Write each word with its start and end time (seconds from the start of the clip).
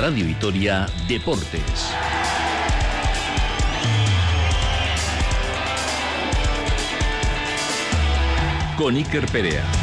Radio 0.00 0.24
Vitoria 0.24 0.88
Deportes. 1.06 1.90
Con 8.78 8.96
Iker 8.96 9.26
Perea. 9.30 9.79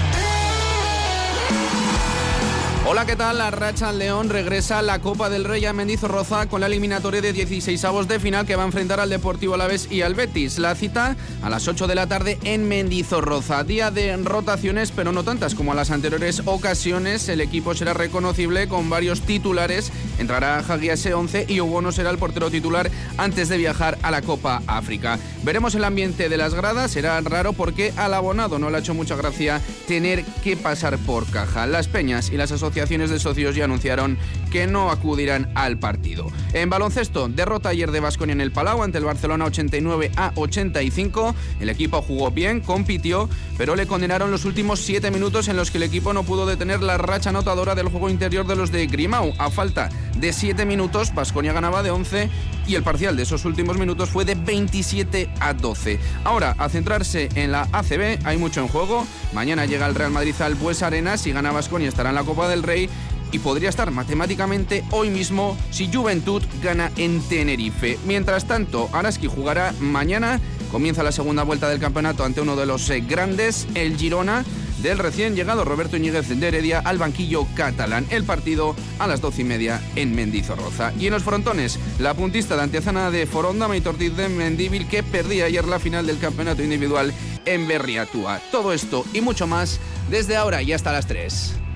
Hola, 2.86 3.06
¿qué 3.06 3.18
tal? 3.18 3.38
La 3.38 3.52
Racha 3.52 3.92
León 3.92 4.30
regresa 4.30 4.80
a 4.80 4.82
la 4.82 5.00
Copa 5.00 5.30
del 5.30 5.44
Rey 5.44 5.66
a 5.66 5.74
Mendizorroza 5.74 6.48
con 6.48 6.62
la 6.62 6.68
eliminatoria 6.68 7.22
de 7.22 7.34
16 7.34 7.84
avos 7.84 8.08
de 8.08 8.20
final 8.20 8.46
que 8.46 8.56
va 8.56 8.64
a 8.64 8.66
enfrentar 8.66 9.02
al 9.02 9.10
Deportivo 9.10 9.56
Alavés 9.56 9.92
y 9.92 10.04
al 10.04 10.16
Betis. 10.16 10.58
La 10.58 10.74
cita 10.74 11.18
a 11.42 11.50
las 11.50 11.68
8 11.68 11.88
de 11.88 11.96
la 11.96 12.08
tarde 12.08 12.38
en 12.44 12.68
Mendizorroza. 12.68 13.64
Día 13.64 13.92
de 13.92 14.16
rotaciones, 14.18 14.92
pero 14.92 15.12
no 15.12 15.24
tantas 15.24 15.54
como 15.54 15.74
a 15.74 15.76
las 15.76 15.92
anteriores 15.92 16.42
ocasiones. 16.46 17.28
El 17.28 17.42
equipo 17.42 17.76
será 17.76 17.94
reconocible 17.94 18.70
con 18.70 18.90
varios 18.90 19.22
titulares. 19.22 19.92
Entrará 20.18 20.64
Jaguiase 20.64 21.14
11 21.14 21.46
y 21.50 21.60
Obono 21.60 21.92
será 21.92 22.10
el 22.10 22.18
portero 22.18 22.50
titular 22.50 22.90
antes 23.18 23.50
de 23.50 23.58
viajar 23.58 23.98
a 24.02 24.12
la 24.12 24.22
Copa 24.22 24.62
África. 24.66 25.20
Veremos 25.48 25.76
el 25.76 25.86
ambiente 25.86 26.28
de 26.28 26.36
las 26.36 26.54
gradas. 26.54 26.92
Será 26.92 27.22
raro 27.22 27.54
porque 27.54 27.94
al 27.96 28.14
abonado 28.14 28.60
no 28.60 28.70
le 28.70 28.76
ha 28.76 28.80
hecho 28.82 28.94
mucha 28.94 29.16
gracia 29.16 29.62
tener 29.88 30.26
que 30.44 30.58
pasar 30.58 30.98
por 30.98 31.26
caja. 31.26 31.66
Las 31.66 31.88
peñas 31.88 32.32
y 32.32 32.36
las 32.36 32.52
asociaciones 32.52 33.10
de 33.10 33.18
socios 33.18 33.56
ya 33.56 33.64
anunciaron 33.64 34.18
que 34.52 34.68
no 34.68 34.92
acudirán 34.92 35.50
al 35.56 35.80
partido. 35.80 36.28
En 36.52 36.70
baloncesto, 36.70 37.30
derrota 37.30 37.70
ayer 37.70 37.92
de 37.92 38.02
Vasconia 38.02 38.34
en 38.34 38.42
el 38.42 38.52
Palau 38.52 38.84
ante 38.84 38.98
el 38.98 39.06
Barcelona 39.06 39.46
89 39.46 40.12
a 40.18 40.34
85. 40.36 41.34
El 41.62 41.70
equipo 41.70 42.02
jugó 42.02 42.30
bien, 42.30 42.60
compitió, 42.60 43.30
pero 43.58 43.78
le 43.78 43.88
condenaron 43.88 44.32
los 44.32 44.44
últimos 44.44 44.82
7 44.82 45.12
minutos 45.12 45.48
en 45.48 45.56
los 45.56 45.72
que 45.72 45.78
el 45.78 45.84
equipo 45.84 46.12
no 46.12 46.24
pudo 46.24 46.46
detener 46.46 46.82
la 46.84 46.98
racha 46.98 47.30
anotadora 47.30 47.74
del 47.74 47.88
juego 47.88 48.10
interior 48.10 48.46
de 48.48 48.58
los 48.58 48.70
de 48.74 48.86
Grimau. 48.88 49.32
A 49.38 49.50
falta 49.50 49.90
de 50.20 50.34
7 50.34 50.66
minutos, 50.66 51.14
Vasconia 51.14 51.54
ganaba 51.54 51.84
de 51.84 51.92
11 51.92 52.30
y 52.68 52.76
el 52.76 52.84
parcial 52.84 53.16
de 53.16 53.24
esos 53.24 53.46
últimos 53.46 53.78
minutos 53.78 54.10
fue 54.10 54.26
de 54.26 54.36
27 54.36 55.30
a 55.40 55.54
12. 55.54 56.00
Ahora, 56.24 56.56
a 56.58 56.70
centrarse 56.70 57.30
en 57.36 57.52
la 57.52 57.68
ACB, 57.72 58.20
hay 58.26 58.38
mucho 58.38 58.62
en 58.62 58.68
juego. 58.68 59.06
Mañana 59.34 59.66
llega 59.66 59.88
el 59.88 59.96
Real 59.96 60.12
Madrid 60.12 60.36
al 60.40 60.56
Bues 60.56 60.84
Arenas 60.84 61.26
y 61.28 61.32
gana 61.32 61.52
Vasconia 61.52 61.88
estará 61.88 62.10
en 62.10 62.16
la 62.16 62.24
Copa 62.24 62.48
del 62.48 62.64
Rey 62.64 62.90
y 63.32 63.40
podría 63.40 63.70
estar 63.70 63.92
matemáticamente 63.92 64.84
hoy 64.92 65.10
mismo 65.10 65.58
si 65.72 65.92
Juventud 65.92 66.44
gana 66.62 66.92
en 66.98 67.22
Tenerife. 67.22 67.98
Mientras 68.06 68.46
tanto, 68.46 68.90
Araski 68.94 69.28
jugará 69.28 69.74
mañana, 69.80 70.40
comienza 70.72 71.04
la 71.04 71.12
segunda 71.12 71.44
vuelta 71.44 71.70
del 71.70 71.80
campeonato 71.80 72.24
ante 72.24 72.42
uno 72.42 72.56
de 72.56 72.66
los 72.66 72.90
eh, 72.90 73.02
grandes, 73.02 73.68
el 73.76 73.98
Girona 73.98 74.46
del 74.82 75.00
recién 75.00 75.36
llegado 75.36 75.66
Roberto 75.66 75.98
Iñiguez 75.98 76.28
de 76.28 76.48
Heredia 76.48 76.80
al 76.80 76.98
banquillo 76.98 77.48
catalán. 77.56 78.06
El 78.10 78.24
partido 78.24 78.76
a 79.00 79.08
las 79.08 79.22
doce 79.22 79.42
y 79.42 79.46
media 79.46 79.82
en 79.96 80.16
Mendizorroza. 80.16 80.94
Y 81.00 81.08
en 81.08 81.14
los 81.14 81.24
frontones, 81.24 81.80
la 82.00 82.14
puntista 82.14 82.56
de 82.56 82.64
Antezana 82.64 83.12
de 83.12 83.26
Foronda, 83.26 83.68
Maitor 83.68 83.98
de 83.98 84.30
Mendíbil, 84.30 84.88
que 84.88 85.04
perdía 85.04 85.46
ayer 85.46 85.66
la 85.66 85.80
final 85.80 86.06
del 86.06 86.20
campeonato 86.20 86.64
individual 86.64 87.14
en 87.46 87.68
Berriatúa. 87.68 88.40
Todo 88.52 88.74
esto 88.74 89.06
y 89.14 89.22
mucho 89.22 89.48
más 89.48 89.80
desde 90.10 90.36
ahora 90.36 90.62
y 90.62 90.74
hasta 90.74 90.92
las 90.92 91.08
3. 91.08 91.67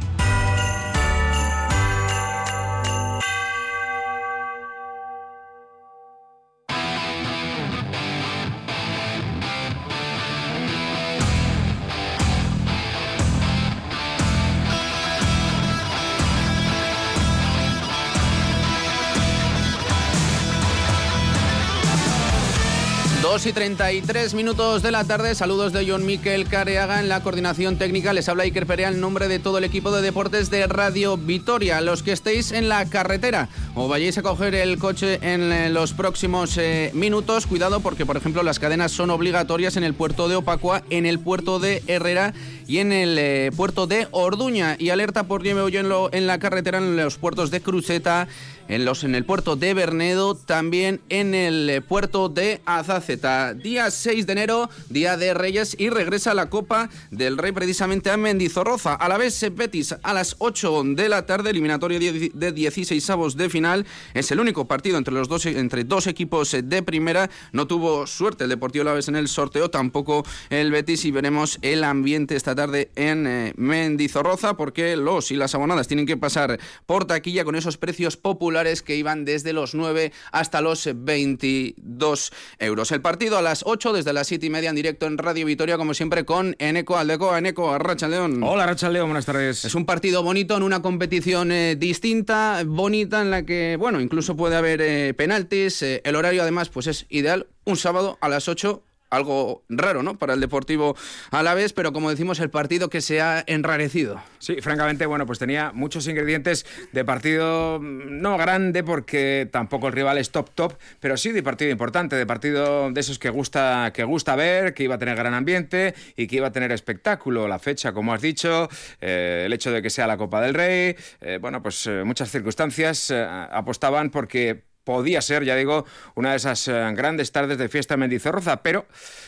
2 23.32 23.46
y 23.46 23.54
33 23.54 24.34
minutos 24.34 24.84
de 24.84 24.92
la 24.92 25.06
tarde. 25.06 25.36
Saludos 25.36 25.72
de 25.72 25.90
John 25.90 26.06
Miquel 26.06 26.50
Careaga 26.50 27.00
en 27.00 27.08
la 27.08 27.24
coordinación 27.24 27.78
técnica. 27.78 28.12
Les 28.12 28.28
habla 28.28 28.44
Iker 28.44 28.66
Perea 28.66 28.90
en 28.90 29.00
nombre 29.00 29.30
de 29.30 29.40
todo 29.40 29.58
el 29.58 29.64
equipo 29.64 29.90
de 29.90 30.02
deportes 30.02 30.50
de 30.50 30.68
Radio 30.68 31.16
Vitoria. 31.16 31.80
Los 31.80 32.04
que 32.04 32.12
estéis 32.12 32.52
en 32.52 32.68
la 32.68 32.90
carretera 32.90 33.48
o 33.74 33.88
vayáis 33.88 34.18
a 34.18 34.22
coger 34.22 34.54
el 34.54 34.78
coche 34.78 35.18
en 35.22 35.50
eh, 35.54 35.70
los 35.70 35.94
próximos 35.94 36.58
eh, 36.58 36.92
minutos, 36.94 37.48
cuidado 37.48 37.80
porque, 37.80 38.06
por 38.06 38.18
ejemplo, 38.18 38.44
las 38.44 38.60
cadenas 38.60 38.92
son 38.92 39.10
obligatorias 39.10 39.78
en 39.78 39.86
el 39.86 39.94
puerto 39.94 40.28
de 40.28 40.36
Opacua, 40.36 40.84
en 40.90 41.06
el 41.06 41.18
puerto 41.18 41.60
de 41.60 41.84
Herrera 41.88 42.34
y 42.68 42.80
en 42.80 42.92
el 42.92 43.18
eh, 43.18 43.52
puerto 43.56 43.88
de 43.88 44.10
Orduña. 44.12 44.76
Y 44.78 44.90
alerta 44.90 45.24
por 45.24 45.42
nieve 45.42 45.62
en, 45.80 45.90
en 46.12 46.28
la 46.28 46.38
carretera 46.38 46.80
en 46.80 46.98
los 46.98 47.18
puertos 47.18 47.50
de 47.50 47.62
Cruceta 47.62 48.28
en, 48.68 48.86
los, 48.86 49.04
en 49.04 49.16
el 49.16 49.26
puerto 49.26 49.56
de 49.56 49.74
Bernedo, 49.74 50.36
también 50.36 51.02
en 51.10 51.34
el 51.34 51.70
eh, 51.70 51.82
puerto 51.82 52.30
de 52.30 52.62
Azaceta. 52.66 53.54
Día 53.54 53.90
6 53.90 54.28
de 54.28 54.34
enero, 54.34 54.70
Día 54.90 55.18
de 55.18 55.34
Reyes 55.34 55.76
y 55.80 55.90
regresa 55.90 56.34
la 56.34 56.50
Copa 56.50 56.90
del 57.10 57.38
Rey 57.38 57.52
precisamente 57.52 58.10
a 58.12 58.18
Mendizorroza. 58.18 58.94
A 58.94 59.10
la 59.10 59.18
vez 59.18 59.44
Betis 59.56 59.96
a 60.04 60.14
las 60.14 60.36
8 60.40 60.84
de 60.96 61.10
la 61.10 61.26
tarde, 61.26 61.50
eliminatorio 61.50 62.00
de 62.00 62.52
16 62.52 63.10
avos 63.10 63.36
de 63.36 63.50
final. 63.50 63.86
Es 64.14 64.32
el 64.32 64.40
único 64.40 64.66
partido 64.66 64.98
entre 64.98 65.14
los 65.14 65.28
dos, 65.28 65.46
entre 65.46 65.84
dos 65.84 66.08
equipos 66.08 66.54
eh, 66.54 66.62
de 66.62 66.84
primera. 66.84 67.30
No 67.52 67.68
tuvo 67.68 68.08
suerte 68.08 68.44
el 68.44 68.50
Deportivo 68.50 68.86
La 68.86 68.94
Vez 68.94 69.08
en 69.08 69.16
el 69.16 69.28
sorteo, 69.28 69.70
tampoco 69.70 70.24
el 70.50 70.72
Betis 70.72 71.06
y 71.06 71.12
veremos 71.12 71.58
el 71.62 71.84
ambiente 71.84 72.36
esta 72.36 72.56
tarde 72.56 72.92
en 72.96 73.28
eh, 73.28 73.54
Mendizorroza 73.58 74.56
porque 74.56 74.96
los 74.96 75.32
y 75.32 75.36
las 75.36 75.56
abonadas 75.56 75.88
tienen 75.88 76.06
que 76.06 76.18
pasar 76.18 76.60
por 76.86 77.06
taquilla 77.06 77.44
con 77.44 77.56
esos 77.56 77.78
precios 77.78 78.18
populares 78.18 78.51
que 78.84 78.96
iban 78.96 79.26
desde 79.26 79.54
los 79.54 79.74
9 79.76 80.12
hasta 80.32 80.62
los 80.62 80.90
22 80.94 82.32
euros. 82.60 82.92
El 82.92 83.02
partido 83.02 83.38
a 83.38 83.42
las 83.42 83.64
8 83.66 83.94
desde 83.94 84.14
las 84.14 84.28
7 84.28 84.46
y 84.46 84.50
media 84.50 84.70
en 84.70 84.76
directo 84.76 85.06
en 85.06 85.18
Radio 85.18 85.46
Vitoria, 85.46 85.78
como 85.78 85.94
siempre, 85.94 86.26
con 86.26 86.56
Eneco 86.60 86.98
Aldeco, 86.98 87.36
Eneco, 87.36 87.78
Racha 87.78 88.08
León. 88.08 88.44
Hola, 88.44 88.66
Racha 88.66 88.90
León, 88.90 89.08
buenas 89.08 89.26
tardes. 89.26 89.66
Es 89.66 89.76
un 89.76 89.86
partido 89.86 90.24
bonito 90.24 90.58
en 90.58 90.64
una 90.64 90.82
competición 90.82 91.52
eh, 91.52 91.76
distinta, 91.76 92.64
bonita, 92.66 93.22
en 93.22 93.32
la 93.32 93.46
que, 93.46 93.78
bueno, 93.80 94.02
incluso 94.02 94.36
puede 94.36 94.56
haber 94.56 94.82
eh, 94.82 95.14
penaltis. 95.14 95.82
Eh, 95.82 96.02
el 96.04 96.16
horario, 96.16 96.42
además, 96.42 96.70
pues 96.70 96.88
es 96.88 97.06
ideal. 97.10 97.48
Un 97.64 97.78
sábado 97.78 98.18
a 98.22 98.30
las 98.30 98.48
8 98.48 98.84
algo 99.12 99.64
raro, 99.70 100.02
¿no? 100.02 100.18
Para 100.18 100.34
el 100.34 100.40
Deportivo 100.40 100.96
a 101.30 101.44
la 101.44 101.54
vez, 101.54 101.74
pero 101.74 101.94
como 101.94 102.10
decimos, 102.10 102.40
el 102.40 102.50
partido 102.50 102.90
que 102.90 103.02
se 103.02 103.22
ha 103.22 103.44
enrarecido. 103.46 104.22
Sí, 104.40 104.60
francamente, 104.62 105.06
bueno, 105.06 105.28
pues 105.28 105.38
tenía 105.38 105.72
muchos 105.74 106.08
ingredientes 106.08 106.66
de 106.92 107.06
partido 107.06 107.80
mm, 107.80 108.22
no 108.22 108.38
grande 108.38 108.84
porque 108.84 109.48
tampoco 109.52 109.88
el 109.88 109.94
rival 109.94 110.18
es 110.18 110.32
top 110.32 110.50
top, 110.56 110.74
pero 111.00 111.18
sí 111.18 111.32
de 111.32 111.44
partido 111.44 111.72
importante, 111.72 112.16
de 112.16 112.26
partido 112.26 112.92
de 112.92 113.00
esos 113.00 113.20
que 113.20 113.30
gusta 113.30 113.92
que 113.94 114.04
gusta 114.04 114.36
ver, 114.36 114.74
que 114.74 114.84
iba 114.84 114.96
a 114.96 114.98
tener 114.98 115.16
gran 115.16 115.34
ambiente 115.34 115.94
y 116.16 116.28
que 116.28 116.38
iba 116.38 116.48
a 116.48 116.52
tener 116.52 116.72
espectáculo. 116.72 117.48
La 117.48 117.60
fecha, 117.60 117.94
como 117.94 118.14
has 118.14 118.22
dicho, 118.22 118.70
eh, 119.00 119.44
el 119.46 119.54
hecho 119.54 119.72
de 119.72 119.82
que 119.82 119.90
sea 119.90 120.08
la 120.08 120.18
Copa 120.18 120.42
del 120.42 120.54
Rey, 120.54 120.96
eh, 121.22 121.38
bueno, 121.42 121.62
pues 121.62 121.86
eh, 121.88 122.04
muchas 122.06 122.32
circunstancias 122.32 123.12
apostaban 123.12 124.10
porque 124.10 124.71
podía 124.84 125.22
ser, 125.22 125.44
ya 125.44 125.56
digo, 125.56 125.86
una 126.16 126.32
de 126.32 126.38
esas 126.38 126.68
eh, 126.68 126.74
grandes 126.94 127.32
tardes 127.32 127.58
de 127.58 127.70
fiesta 127.70 127.96
en 127.96 128.02
Mendizorroza, 128.02 128.64
pero 128.64 128.86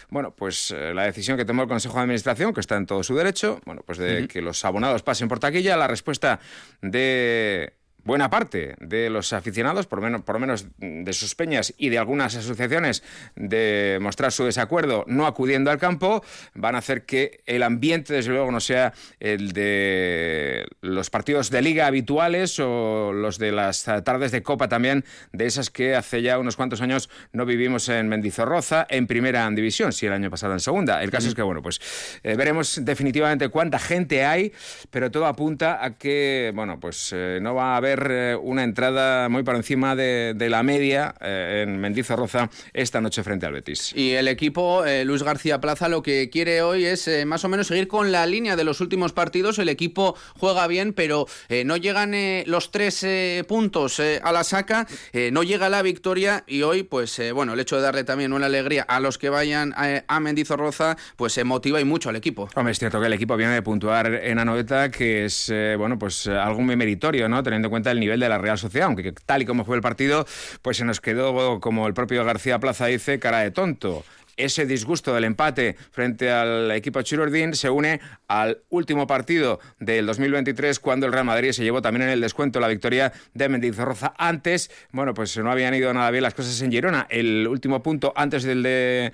bueno, 0.09 0.33
pues 0.35 0.71
eh, 0.71 0.93
la 0.93 1.03
decisión 1.03 1.37
que 1.37 1.45
tomó 1.45 1.63
el 1.63 1.67
Consejo 1.67 1.95
de 1.95 2.01
Administración, 2.01 2.53
que 2.53 2.61
está 2.61 2.75
en 2.75 2.85
todo 2.85 3.03
su 3.03 3.15
derecho, 3.15 3.61
bueno, 3.65 3.81
pues 3.85 3.97
de 3.97 4.27
que 4.27 4.41
los 4.41 4.63
abonados 4.65 5.03
pasen 5.03 5.27
por 5.27 5.39
taquilla, 5.39 5.77
la 5.77 5.87
respuesta 5.87 6.39
de 6.81 7.73
buena 8.03 8.29
parte 8.29 8.75
de 8.79 9.09
los 9.09 9.33
aficionados, 9.33 9.87
por, 9.87 10.01
menos, 10.01 10.21
por 10.21 10.39
menos 10.39 10.67
de 10.77 11.13
sus 11.13 11.35
peñas 11.35 11.73
y 11.77 11.89
de 11.89 11.97
algunas 11.97 12.35
asociaciones, 12.35 13.03
de 13.35 13.97
mostrar 14.01 14.31
su 14.31 14.45
desacuerdo 14.45 15.03
no 15.07 15.25
acudiendo 15.25 15.71
al 15.71 15.77
campo, 15.77 16.23
van 16.53 16.75
a 16.75 16.79
hacer 16.79 17.05
que 17.05 17.41
el 17.45 17.63
ambiente, 17.63 18.13
desde 18.13 18.31
luego, 18.31 18.51
no 18.51 18.59
sea 18.59 18.93
el 19.19 19.53
de 19.53 20.65
los 20.81 21.09
partidos 21.09 21.49
de 21.49 21.61
liga 21.61 21.87
habituales 21.87 22.59
o 22.59 23.11
los 23.13 23.37
de 23.37 23.51
las 23.51 23.83
tardes 23.83 24.31
de 24.31 24.43
copa 24.43 24.67
también, 24.67 25.05
de 25.31 25.45
esas 25.45 25.69
que 25.69 25.95
hace 25.95 26.21
ya 26.21 26.39
unos 26.39 26.55
cuantos 26.55 26.81
años 26.81 27.09
no 27.31 27.45
vivimos 27.45 27.89
en 27.89 28.09
Mendizorroza, 28.09 28.85
en 28.89 29.07
primera 29.07 29.49
división, 29.51 29.93
si 29.93 30.05
el 30.05 30.13
año 30.13 30.29
pasado 30.29 30.53
en 30.53 30.59
segunda. 30.59 31.03
El 31.03 31.11
caso 31.11 31.27
es 31.27 31.35
que, 31.35 31.41
bueno, 31.41 31.61
pues 31.61 31.79
eh, 32.23 32.35
veremos 32.35 32.83
definitivamente 32.83 33.49
cuánta 33.49 33.79
gente 33.79 34.25
hay, 34.25 34.51
pero 34.89 35.11
todo 35.11 35.25
apunta 35.25 35.83
a 35.83 35.97
que, 35.97 36.51
bueno, 36.55 36.79
pues 36.79 37.11
eh, 37.13 37.39
no 37.41 37.55
va 37.55 37.73
a 37.73 37.77
haber 37.77 37.92
eh, 37.93 38.35
una 38.41 38.63
entrada 38.63 39.29
muy 39.29 39.43
por 39.43 39.55
encima 39.55 39.95
de, 39.95 40.35
la 40.49 40.63
media 40.63 41.15
eh, 41.21 41.63
en 41.65 41.79
Mendizorroza 41.79 42.49
esta 42.73 43.01
noche 43.01 43.23
frente 43.23 43.45
al 43.45 43.53
Betis. 43.53 43.93
Y 43.95 44.11
el 44.11 44.27
equipo, 44.27 44.85
eh, 44.85 45.05
Luis 45.05 45.23
García 45.23 45.59
Plaza, 45.61 45.87
lo 45.87 46.03
que 46.03 46.29
quiere 46.29 46.61
hoy 46.61 46.85
es 46.85 47.09
más 47.25 47.43
o 47.45 47.49
menos 47.49 47.67
seguir 47.67 47.87
con 47.87 48.11
la 48.11 48.25
línea 48.25 48.55
de 48.55 48.63
los 48.63 48.81
últimos 48.81 49.13
partidos. 49.13 49.59
El 49.59 49.69
equipo 49.69 50.15
juega 50.37 50.67
bien, 50.67 50.93
pero 50.93 51.25
no 51.65 51.77
llegan 51.77 52.13
los 52.45 52.71
tres 52.71 53.05
puntos 53.47 53.99
a 53.99 54.31
la 54.31 54.43
saca, 54.43 54.87
no 55.31 55.43
llega 55.43 55.69
la 55.69 55.81
victoria 55.81 56.43
y 56.47 56.63
hoy, 56.63 56.83
pues 56.83 57.21
bueno, 57.33 57.53
el 57.53 57.59
hecho 57.59 57.77
de 57.77 57.81
darle 57.81 58.03
también 58.03 58.33
una 58.33 58.47
alegría 58.47 58.83
a 58.83 58.99
los 58.99 59.17
que 59.17 59.29
vayan 59.29 59.73
a, 59.75 60.19
Mendizorroza, 60.19 60.97
pues 61.15 61.33
se 61.33 61.43
motiva 61.43 61.81
y 61.81 61.85
mucho 61.85 62.09
al 62.09 62.15
equipo. 62.15 62.49
Hombre, 62.55 62.71
es 62.71 62.79
cierto 62.79 62.99
que 62.99 63.07
el 63.07 63.13
equipo 63.13 63.35
viene 63.35 63.53
de 63.53 63.61
puntuar 63.61 64.07
en 64.07 64.39
Anoeta, 64.39 64.89
que 64.89 65.25
es, 65.25 65.51
bueno, 65.77 65.97
pues 65.99 66.27
algo 66.27 66.61
muy 66.61 66.75
meritorio, 66.75 67.27
¿no? 67.29 67.43
Teniendo 67.43 67.67
en 67.67 67.71
cuenta 67.71 67.82
cuenta 67.83 67.99
nivel 67.99 68.19
de 68.19 68.29
la 68.29 68.37
Real 68.37 68.57
Sociedad, 68.57 68.87
aunque 68.87 69.11
tal 69.11 69.41
y 69.41 69.45
como 69.45 69.65
fue 69.65 69.75
el 69.75 69.81
partido, 69.81 70.25
pues 70.61 70.77
se 70.77 70.85
nos 70.85 71.01
quedó, 71.01 71.59
como 71.59 71.87
el 71.87 71.93
propio 71.93 72.23
García 72.23 72.59
Plaza 72.59 72.85
dice, 72.87 73.19
cara 73.19 73.39
de 73.39 73.51
tonto 73.51 74.03
ese 74.37 74.65
disgusto 74.65 75.13
del 75.13 75.25
empate 75.25 75.75
frente 75.91 76.31
al 76.31 76.71
equipo 76.71 77.01
Chirurdín 77.01 77.53
se 77.53 77.69
une 77.69 77.99
al 78.27 78.63
último 78.69 79.05
partido 79.05 79.59
del 79.79 80.05
2023 80.07 80.79
cuando 80.79 81.05
el 81.05 81.13
Real 81.13 81.25
Madrid 81.25 81.51
se 81.51 81.63
llevó 81.63 81.81
también 81.81 82.03
en 82.03 82.09
el 82.09 82.21
descuento 82.21 82.59
la 82.59 82.67
victoria 82.67 83.13
de 83.33 83.49
Mendizorroza. 83.49 84.13
Antes, 84.17 84.71
bueno, 84.91 85.13
pues 85.13 85.37
no 85.37 85.51
habían 85.51 85.75
ido 85.75 85.93
nada 85.93 86.09
bien 86.09 86.23
las 86.23 86.33
cosas 86.33 86.59
en 86.61 86.71
Girona. 86.71 87.05
El 87.09 87.47
último 87.47 87.83
punto 87.83 88.11
antes 88.15 88.43
del 88.43 88.63
de 88.63 89.13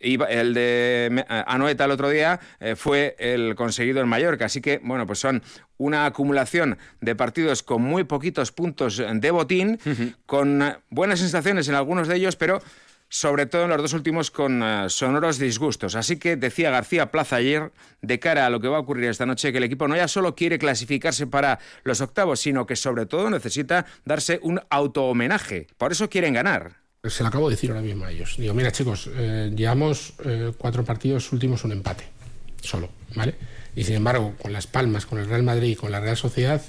el 0.00 0.54
de 0.54 1.24
Anoeta 1.28 1.84
el 1.84 1.90
otro 1.90 2.10
día 2.10 2.40
eh, 2.60 2.76
fue 2.76 3.16
el 3.18 3.54
conseguido 3.54 4.00
en 4.00 4.08
Mallorca. 4.08 4.46
Así 4.46 4.60
que, 4.60 4.80
bueno, 4.82 5.06
pues 5.06 5.18
son 5.18 5.42
una 5.78 6.06
acumulación 6.06 6.78
de 7.00 7.16
partidos 7.16 7.62
con 7.62 7.82
muy 7.82 8.04
poquitos 8.04 8.52
puntos 8.52 9.02
de 9.12 9.30
botín, 9.30 9.78
con 10.26 10.62
buenas 10.90 11.20
sensaciones 11.20 11.68
en 11.68 11.74
algunos 11.74 12.08
de 12.08 12.16
ellos, 12.16 12.36
pero 12.36 12.62
sobre 13.14 13.46
todo 13.46 13.62
en 13.62 13.70
los 13.70 13.80
dos 13.80 13.92
últimos 13.92 14.32
con 14.32 14.60
eh, 14.60 14.86
sonoros 14.88 15.38
disgustos. 15.38 15.94
Así 15.94 16.16
que 16.16 16.36
decía 16.36 16.70
García 16.70 17.12
Plaza 17.12 17.36
ayer, 17.36 17.70
de 18.02 18.18
cara 18.18 18.44
a 18.44 18.50
lo 18.50 18.60
que 18.60 18.66
va 18.66 18.78
a 18.78 18.80
ocurrir 18.80 19.08
esta 19.08 19.24
noche, 19.24 19.52
que 19.52 19.58
el 19.58 19.64
equipo 19.64 19.86
no 19.86 19.94
ya 19.94 20.08
solo 20.08 20.34
quiere 20.34 20.58
clasificarse 20.58 21.28
para 21.28 21.60
los 21.84 22.00
octavos, 22.00 22.40
sino 22.40 22.66
que 22.66 22.74
sobre 22.74 23.06
todo 23.06 23.30
necesita 23.30 23.86
darse 24.04 24.40
un 24.42 24.60
auto-homenaje. 24.68 25.68
Por 25.78 25.92
eso 25.92 26.10
quieren 26.10 26.34
ganar. 26.34 26.83
Se 27.06 27.22
lo 27.22 27.28
acabo 27.28 27.48
de 27.48 27.56
decir 27.56 27.70
ahora 27.70 27.82
mismo 27.82 28.04
a 28.04 28.10
ellos. 28.10 28.36
Digo, 28.38 28.54
mira 28.54 28.72
chicos, 28.72 29.10
eh, 29.14 29.52
llevamos 29.54 30.14
eh, 30.24 30.52
cuatro 30.56 30.84
partidos 30.84 31.32
últimos 31.32 31.64
un 31.64 31.72
empate, 31.72 32.04
solo, 32.62 32.88
¿vale? 33.14 33.34
Y 33.76 33.84
sin 33.84 33.96
embargo, 33.96 34.34
con 34.40 34.52
Las 34.52 34.66
Palmas, 34.66 35.04
con 35.04 35.18
el 35.18 35.26
Real 35.26 35.42
Madrid 35.42 35.72
y 35.72 35.76
con 35.76 35.90
la 35.92 36.00
Real 36.00 36.16
Sociedad, 36.16 36.62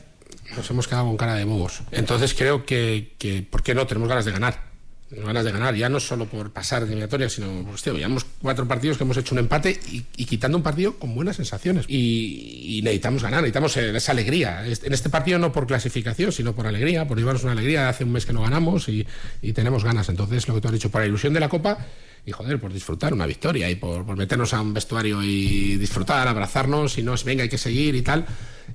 nos 0.56 0.70
hemos 0.70 0.88
quedado 0.88 1.06
con 1.06 1.18
cara 1.18 1.36
de 1.36 1.46
bobos. 1.46 1.82
Entonces 1.92 2.34
creo 2.34 2.66
que, 2.66 3.16
que 3.18 3.44
¿por 3.50 3.64
qué 3.64 3.74
no? 3.76 3.88
Tenemos 3.88 4.10
ganas 4.10 4.26
de 4.26 4.32
ganar 4.32 4.75
ganas 5.12 5.46
de 5.46 5.52
ganar, 5.52 5.76
ya 5.76 5.88
no 5.88 6.00
solo 6.00 6.26
por 6.26 6.52
pasar 6.52 6.82
de 6.82 6.88
eliminatoria, 6.88 7.30
sino, 7.30 7.70
hostia, 7.70 7.94
llevamos 7.94 8.26
cuatro 8.42 8.68
partidos 8.68 8.98
que 8.98 9.04
hemos 9.04 9.18
hecho 9.18 9.36
un 9.36 9.40
empate 9.40 9.80
y, 9.92 10.02
quitando 10.26 10.58
un 10.58 10.64
partido 10.64 10.98
con 10.98 11.14
buenas 11.14 11.36
sensaciones. 11.36 11.86
Y, 11.88 12.82
necesitamos 12.84 13.24
ganar, 13.24 13.42
necesitamos 13.42 13.78
eh, 13.78 13.96
esa 13.96 14.12
alegría. 14.12 14.66
En 14.66 14.94
este 14.94 15.10
partido 15.10 15.38
no 15.40 15.52
por 15.52 15.68
clasificación, 15.68 16.32
sino 16.32 16.54
por 16.54 16.68
alegría, 16.68 17.08
por 17.08 17.18
llevarnos 17.18 17.44
una 17.44 17.54
alegría. 17.54 17.90
Hace 17.90 18.04
un 18.04 18.12
mes 18.12 18.26
que 18.26 18.34
no 18.34 18.42
ganamos 18.42 18.90
y, 18.90 19.06
tenemos 19.54 19.84
ganas. 19.84 20.10
Entonces, 20.10 20.48
lo 20.48 20.56
que 20.56 20.62
tú 20.62 20.68
has 20.68 20.74
dicho, 20.74 20.90
por 20.90 21.02
la 21.02 21.08
ilusión 21.08 21.34
de 21.34 21.40
la 21.40 21.50
Copa 21.50 21.78
y 22.26 22.32
joder, 22.32 22.60
por 22.60 22.74
disfrutar 22.74 23.14
una 23.14 23.28
victoria 23.28 23.70
y 23.70 23.76
por, 23.76 24.06
por, 24.06 24.18
meternos 24.18 24.54
a 24.54 24.62
un 24.62 24.74
vestuario 24.74 25.22
y 25.22 25.78
disfrutar, 25.78 26.28
abrazarnos 26.28 26.98
y 26.98 27.04
no 27.04 27.14
es 27.14 27.24
venga, 27.24 27.44
hay 27.44 27.50
que 27.50 27.60
seguir 27.60 27.94
y 27.94 28.02
tal. 28.02 28.26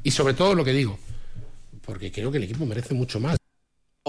Y 0.04 0.12
sobre 0.12 0.34
todo 0.34 0.54
lo 0.54 0.64
que 0.64 0.72
digo, 0.72 0.98
porque 1.84 2.12
creo 2.12 2.30
que 2.30 2.38
el 2.38 2.44
equipo 2.44 2.64
merece 2.64 2.94
mucho 2.94 3.18
más. 3.18 3.39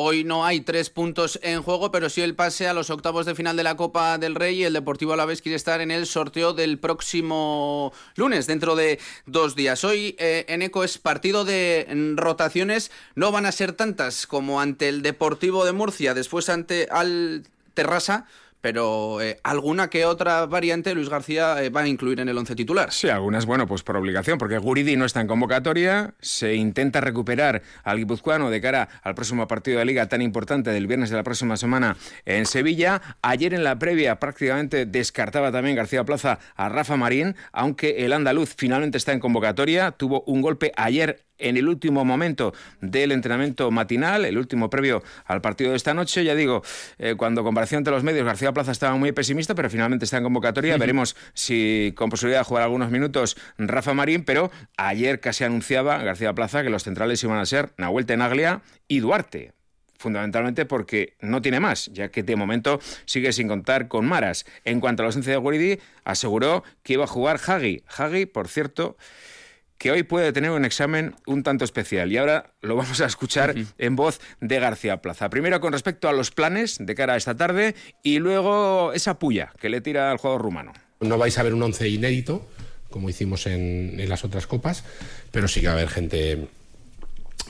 Hoy 0.04 0.24
no 0.24 0.44
hay 0.44 0.62
tres 0.62 0.90
puntos 0.90 1.40
en 1.44 1.62
juego, 1.62 1.92
pero 1.92 2.10
sí 2.10 2.22
el 2.22 2.34
pase 2.34 2.68
a 2.68 2.74
los 2.74 2.90
octavos 2.90 3.28
de 3.28 3.36
final 3.36 3.56
de 3.56 3.62
la 3.62 3.78
Copa 3.78 4.18
del 4.18 4.34
Rey 4.34 4.56
y 4.56 4.64
el 4.64 4.74
Deportivo 4.74 5.14
Alavés 5.14 5.44
quiere 5.44 5.56
estar 5.56 5.80
en 5.80 5.92
el 5.92 6.08
sorteo 6.08 6.54
del 6.54 6.80
próximo 6.80 7.94
lunes, 8.16 8.48
dentro 8.48 8.76
de 8.76 8.98
dos 9.28 9.56
días. 9.56 9.84
Hoy 9.84 10.16
eh, 10.18 10.46
en 10.48 10.64
ECO 10.64 10.84
es 10.84 10.98
partido 10.98 11.46
de 11.46 11.88
rotaciones, 12.16 12.90
no 13.14 13.32
van 13.32 13.46
a 13.46 13.52
ser 13.52 13.74
tantas 13.74 14.26
como 14.26 14.60
ante 14.60 14.90
el 14.90 15.04
Deportivo 15.04 15.66
de 15.66 15.72
Murcia, 15.72 16.16
después 16.16 16.50
ante 16.50 16.88
al 16.90 17.44
Terrassa, 17.76 18.26
pero 18.62 19.22
eh, 19.22 19.40
alguna 19.44 19.90
que 19.90 20.06
otra 20.06 20.46
variante 20.46 20.94
Luis 20.96 21.10
García 21.10 21.62
eh, 21.62 21.70
va 21.70 21.82
a 21.82 21.88
incluir 21.88 22.20
en 22.20 22.30
el 22.30 22.38
once 22.38 22.56
titular. 22.56 22.92
Sí, 22.92 23.10
algunas, 23.10 23.46
bueno, 23.46 23.68
pues 23.68 23.84
por 23.84 23.98
obligación, 23.98 24.38
porque 24.38 24.58
Guridi 24.58 24.96
no 24.96 25.06
está 25.06 25.22
en 25.22 25.28
convocatoria, 25.28 26.14
se 26.22 26.56
intenta 26.56 27.02
recuperar 27.02 27.62
al 27.84 27.98
guipuzcoano 27.98 28.50
de 28.50 28.62
cara 28.62 28.90
al 29.04 29.16
próximo 29.16 29.48
partido 29.48 29.80
de 29.80 29.86
liga 29.86 30.08
tan 30.08 30.22
importante 30.22 30.72
del 30.72 30.88
viernes 30.88 31.10
de 31.10 31.18
la 31.18 31.24
próxima 31.24 31.58
semana 31.58 31.98
en 32.26 32.46
Sevilla. 32.46 33.02
Ayer 33.22 33.54
en 33.54 33.64
la 33.64 33.80
previa 33.80 34.20
prácticamente 34.20 34.86
descartaba 34.86 35.52
también 35.52 35.76
García 35.76 36.04
Plaza 36.04 36.40
a 36.56 36.70
Rafa 36.70 36.98
Marín, 36.98 37.36
aunque 37.52 38.06
el 38.06 38.14
andaluz 38.14 38.54
finalmente 38.56 38.98
está 38.98 39.14
en 39.14 39.20
convocatoria, 39.20 39.92
tuvo 39.92 40.24
un 40.28 40.42
golpe 40.42 40.72
ayer 40.76 41.26
en 41.42 41.58
el 41.58 41.68
último 41.68 42.06
momento 42.06 42.54
del 42.80 43.12
entrenamiento 43.12 43.70
matinal, 43.72 44.26
el 44.26 44.38
último 44.38 44.70
previo 44.70 45.04
al 45.26 45.42
partido 45.42 45.72
de 45.72 45.78
esta 45.78 45.94
noche. 45.94 46.24
Ya 46.24 46.36
digo, 46.36 46.64
eh, 46.98 47.16
cuando 47.18 47.44
comparación 47.44 47.80
ante 47.80 47.92
los 47.92 48.04
medios, 48.04 48.26
García 48.26 48.52
Plaza 48.54 48.72
estaba 48.72 48.96
muy 48.96 49.12
pesimista, 49.12 49.56
pero 49.56 49.70
finalmente 49.70 50.06
está 50.06 50.18
en 50.18 50.24
convocatoria. 50.24 50.78
Veremos 50.78 51.16
si 51.34 51.94
con 51.96 52.10
posibilidad 52.10 52.42
de 52.42 52.46
jugar 52.46 52.64
algunos 52.64 52.92
minutos 52.92 53.38
Rafa 53.58 53.94
Marín, 53.94 54.24
pero 54.24 54.52
ayer 54.78 55.20
casi 55.20 55.44
anunciaba 55.44 55.98
García 56.04 56.34
Plaza 56.34 56.64
que 56.64 56.70
los 56.70 56.84
centrales 56.84 57.24
iban 57.24 57.40
a 57.40 57.46
ser 57.46 57.74
Nahuel 57.78 58.06
Tenaglia 58.06 58.62
y 58.88 59.00
Duarte 59.00 59.54
fundamentalmente 60.02 60.66
porque 60.66 61.16
no 61.22 61.42
tiene 61.42 61.60
más, 61.60 61.86
ya 61.94 62.10
que 62.10 62.24
de 62.24 62.36
momento 62.36 62.80
sigue 63.06 63.32
sin 63.32 63.48
contar 63.48 63.88
con 63.88 64.06
Maras. 64.06 64.46
En 64.66 64.82
cuanto 64.82 65.02
a 65.02 65.06
la 65.06 65.08
ausencia 65.10 65.32
de 65.32 65.38
Guridi, 65.38 65.80
aseguró 66.04 66.64
que 66.84 66.94
iba 66.94 67.06
a 67.06 67.08
jugar 67.08 67.40
Hagi. 67.46 67.84
Hagi, 67.88 68.26
por 68.26 68.48
cierto, 68.48 68.98
que 69.82 69.90
hoy 69.90 70.04
puede 70.04 70.32
tener 70.32 70.52
un 70.52 70.64
examen 70.64 71.16
un 71.26 71.42
tanto 71.42 71.66
especial. 71.66 72.12
Y 72.12 72.18
ahora 72.18 72.54
lo 72.62 72.76
vamos 72.76 73.02
a 73.02 73.08
escuchar 73.08 73.56
en 73.80 73.96
voz 73.96 74.22
de 74.40 74.60
García 74.60 75.02
Plaza. 75.02 75.28
Primero 75.32 75.60
con 75.60 75.74
respecto 75.74 76.08
a 76.08 76.14
los 76.14 76.30
planes 76.30 76.78
de 76.80 76.94
cara 76.94 77.16
a 77.16 77.18
esta 77.18 77.36
tarde 77.36 77.74
y 78.04 78.20
luego 78.20 78.94
esa 78.94 79.18
puya 79.18 79.52
que 79.60 79.70
le 79.70 79.82
tira 79.82 80.12
al 80.12 80.18
jugador 80.18 80.44
rumano. 80.44 80.74
No 81.00 81.18
vais 81.18 81.36
a 81.40 81.42
ver 81.42 81.56
un 81.56 81.64
once 81.64 81.90
inédito, 81.90 82.48
como 82.92 83.10
hicimos 83.10 83.48
en, 83.48 84.08
las 84.08 84.24
otras 84.24 84.46
copas, 84.46 84.84
pero 85.32 85.48
sí 85.48 85.62
que 85.62 85.66
va 85.66 85.74
a 85.74 85.78
haber 85.78 85.90
gente 85.90 86.48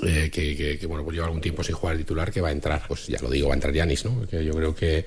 eh, 0.01 0.29
que, 0.31 0.87
bueno, 0.87 1.03
pues 1.03 1.15
lleva 1.15 1.25
algún 1.25 1.41
tiempo 1.41 1.63
sin 1.63 1.75
jugar 1.75 1.97
titular 1.97 2.31
que 2.31 2.39
va 2.39 2.47
a 2.47 2.53
entrar. 2.53 2.83
Pues 2.87 3.07
ya 3.07 3.19
lo 3.19 3.29
digo, 3.29 3.49
va 3.49 3.55
a 3.55 3.57
entrar 3.57 3.73
Yanis, 3.73 4.05
¿no? 4.05 4.25
Que 4.25 4.45
yo 4.45 4.53
creo 4.53 4.73
que, 4.73 5.05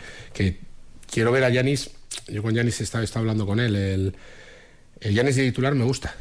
quiero 1.10 1.32
ver 1.32 1.44
a 1.44 1.48
Yanis. 1.48 1.90
Yo 2.28 2.42
con 2.42 2.54
Yanis 2.54 2.82
he 2.82 2.84
estado, 2.84 3.06
hablando 3.14 3.46
con 3.46 3.60
él. 3.60 3.74
El, 3.74 4.16
el 5.00 5.14
Yanis 5.14 5.36
de 5.36 5.44
titular 5.44 5.74
me 5.74 5.84
gusta 5.84 6.14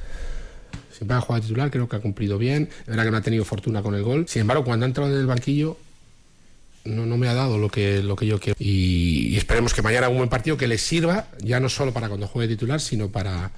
siempre 1.03 1.17
ha 1.17 1.21
jugado 1.21 1.41
titular, 1.43 1.69
creo 1.69 1.89
que 1.89 1.95
ha 1.95 1.99
cumplido 1.99 2.37
bien. 2.37 2.69
Es 2.81 2.87
verdad 2.87 3.03
que 3.03 3.11
no 3.11 3.17
ha 3.17 3.21
tenido 3.21 3.45
fortuna 3.45 3.81
con 3.81 3.95
el 3.95 4.03
gol. 4.03 4.25
Sin 4.27 4.41
embargo, 4.41 4.63
cuando 4.63 4.85
ha 4.85 4.87
entrado 4.87 5.11
en 5.11 5.19
el 5.19 5.27
banquillo, 5.27 5.77
no, 6.85 7.05
no 7.05 7.17
me 7.17 7.27
ha 7.27 7.33
dado 7.33 7.57
lo 7.57 7.69
que, 7.69 8.01
lo 8.01 8.15
que 8.15 8.25
yo 8.25 8.39
quiero. 8.39 8.55
Y, 8.59 9.35
esperemos 9.35 9.73
que 9.73 9.81
mañana 9.81 10.07
haga 10.07 10.11
un 10.11 10.17
buen 10.17 10.29
partido 10.29 10.57
que 10.57 10.67
le 10.67 10.77
sirva, 10.77 11.27
ya 11.39 11.59
no 11.59 11.69
solo 11.69 11.93
para 11.93 12.07
cuando 12.07 12.27
juegue 12.27 12.53
titular, 12.53 12.79
sino 12.79 13.09
para, 13.09 13.51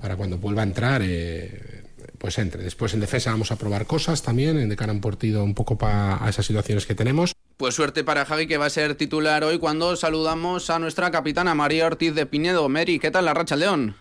para 0.00 0.16
cuando 0.16 0.38
vuelva 0.38 0.62
a 0.62 0.64
entrar. 0.64 1.02
Eh, 1.04 1.84
pues 2.18 2.38
entre. 2.38 2.62
Después 2.62 2.92
en 2.92 3.00
defensa 3.00 3.30
vamos 3.30 3.52
a 3.52 3.56
probar 3.56 3.86
cosas 3.86 4.22
también, 4.22 4.58
en 4.58 4.68
de 4.68 4.76
cara 4.76 4.92
un 4.92 5.00
partido 5.00 5.42
un 5.44 5.54
poco 5.54 5.78
para 5.78 6.28
esas 6.28 6.44
situaciones 6.44 6.86
que 6.86 6.94
tenemos. 6.94 7.32
Pues 7.56 7.74
suerte 7.74 8.04
para 8.04 8.24
Javi 8.24 8.46
que 8.46 8.56
va 8.56 8.66
a 8.66 8.70
ser 8.70 8.94
titular 8.94 9.44
hoy 9.44 9.58
cuando 9.58 9.94
saludamos 9.94 10.70
a 10.70 10.78
nuestra 10.78 11.10
capitana 11.10 11.54
María 11.54 11.86
Ortiz 11.86 12.14
de 12.14 12.26
Pinedo. 12.26 12.68
Mary, 12.68 12.98
¿qué 12.98 13.10
tal 13.10 13.26
la 13.26 13.34
racha 13.34 13.56
León? 13.56 13.96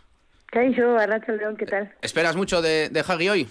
Arracha 0.51 1.32
León, 1.34 1.58
¿qué 1.58 1.65
tal? 1.65 1.91
¿Esperas 2.01 2.36
mucho 2.36 2.62
de, 2.62 2.89
de 2.89 3.29
hoy? 3.29 3.48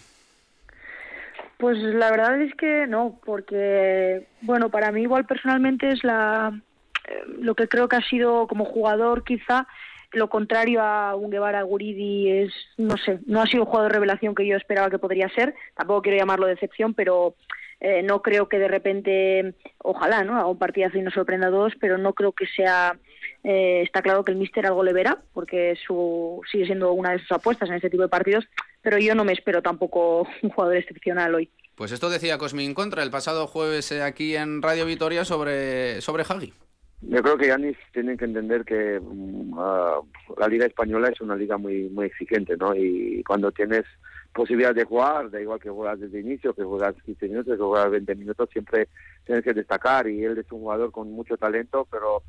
Pues 1.59 1.77
la 1.79 2.11
verdad 2.11 2.41
es 2.41 2.55
que 2.55 2.87
no, 2.87 3.21
porque, 3.25 4.27
bueno, 4.43 4.71
para 4.71 4.93
mí 4.93 5.03
igual 5.03 5.27
personalmente 5.27 5.89
es 5.89 6.05
la 6.05 6.53
eh, 7.09 7.23
lo 7.41 7.55
que 7.55 7.69
creo 7.69 7.89
que 7.89 7.97
ha 7.97 8.09
sido 8.09 8.47
como 8.47 8.65
jugador 8.65 9.25
quizá 9.25 9.67
lo 10.13 10.29
contrario 10.29 10.83
a 10.83 11.15
un 11.15 11.31
Guevara 11.31 11.63
Guridi 11.63 12.31
es, 12.31 12.53
no 12.79 12.97
sé, 12.97 13.19
no 13.27 13.43
ha 13.43 13.47
sido 13.47 13.65
un 13.65 13.69
jugador 13.69 13.93
de 13.93 13.97
revelación 13.97 14.35
que 14.35 14.47
yo 14.47 14.57
esperaba 14.57 14.89
que 14.89 14.99
podría 14.99 15.29
ser, 15.29 15.55
tampoco 15.77 16.03
quiero 16.03 16.19
llamarlo 16.19 16.47
decepción, 16.47 16.95
pero 16.95 17.35
eh, 17.81 18.03
no 18.03 18.23
creo 18.23 18.49
que 18.49 18.59
de 18.59 18.69
repente, 18.69 19.55
ojalá, 19.79 20.25
¿no? 20.25 20.37
Haga 20.37 20.47
un 20.47 20.59
partidazo 20.59 20.99
y 20.99 21.03
nos 21.03 21.15
sorprenda 21.15 21.49
a 21.49 21.51
todos, 21.51 21.75
pero 21.81 21.99
no 21.99 22.13
creo 22.13 22.33
que 22.33 22.47
sea 22.47 22.99
eh, 23.45 23.83
está 23.83 24.03
claro 24.03 24.25
que 24.25 24.33
el 24.33 24.39
míster 24.39 24.67
algo 24.67 24.83
le 24.83 24.93
verá, 24.93 25.23
porque 25.33 25.77
su, 25.87 26.41
sigue 26.51 26.67
siendo 26.67 26.93
una 26.93 27.13
de 27.13 27.21
sus 27.21 27.33
apuestas 27.33 27.69
en 27.69 27.77
este 27.77 27.91
tipo 27.91 28.03
de 28.03 28.09
partidos, 28.09 28.47
pero 28.83 28.99
yo 28.99 29.15
no 29.15 29.25
me 29.25 29.33
espero 29.33 29.63
tampoco 29.63 30.27
un 30.43 30.51
jugador 30.51 30.77
excepcional 30.77 31.35
hoy. 31.35 31.51
Pues 31.75 31.93
esto 31.93 32.11
decía 32.11 32.39
Cosmin 32.39 32.75
Contra 32.75 33.05
el 33.05 33.11
pasado 33.11 33.47
jueves 33.47 33.93
eh, 33.93 34.03
aquí 34.03 34.35
en 34.35 34.63
Radio 34.63 34.85
Vitoria 34.85 35.25
sobre, 35.25 36.01
sobre 36.01 36.25
Hagi. 36.29 36.53
Yo 37.01 37.23
creo 37.23 37.39
que 37.39 37.47
Yanis 37.47 37.77
tiene 37.93 38.17
que 38.17 38.25
entender 38.25 38.65
que 38.65 38.99
mm, 39.01 39.57
ah, 39.57 40.01
la 40.37 40.49
liga 40.49 40.67
española 40.67 41.11
es 41.11 41.21
una 41.21 41.37
liga 41.37 41.57
muy 41.57 41.89
muy 41.91 42.07
exigente, 42.07 42.57
¿no? 42.57 42.75
Y 42.75 43.23
cuando 43.23 43.53
tienes 43.53 43.85
posibilidad 44.33 44.75
de 44.75 44.85
jugar, 44.85 45.31
da 45.31 45.41
igual 45.41 45.61
que 45.61 45.71
juegas 45.71 46.01
desde 46.01 46.21
inicio, 46.21 46.55
que 46.55 46.63
juegas 46.63 46.95
15 47.03 47.29
minutos, 47.29 47.57
que 47.57 47.63
juegas 47.63 47.91
20 47.91 48.15
minutos, 48.15 48.49
siempre 48.53 48.89
tienes 49.25 49.45
que 49.45 49.55
destacar. 49.55 50.09
Y 50.09 50.25
él 50.25 50.39
es 50.39 50.51
un 50.53 50.61
jugador 50.61 50.93
con 50.93 51.11
mucho 51.11 51.37
talento, 51.37 51.87
pero 51.91 52.23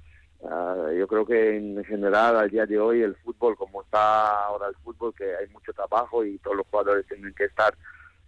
Ah, 0.44 0.90
yo 0.98 1.06
creo 1.08 1.26
que 1.26 1.58
en 1.58 1.84
general 1.84 2.38
al 2.38 2.50
día 2.50 2.66
de 2.66 2.80
hoy 2.80 3.02
el 3.02 3.16
fútbol, 3.16 3.58
como 3.58 3.82
está 3.82 4.46
ahora 4.46 4.68
el 4.70 4.76
fútbol, 4.76 5.14
que 5.14 5.36
hay 5.36 5.48
mucho 5.50 5.74
trabajo 5.74 6.24
y 6.24 6.38
todos 6.40 6.56
los 6.58 6.68
jugadores 6.68 7.06
tienen 7.08 7.34
que 7.34 7.46
estar 7.46 7.74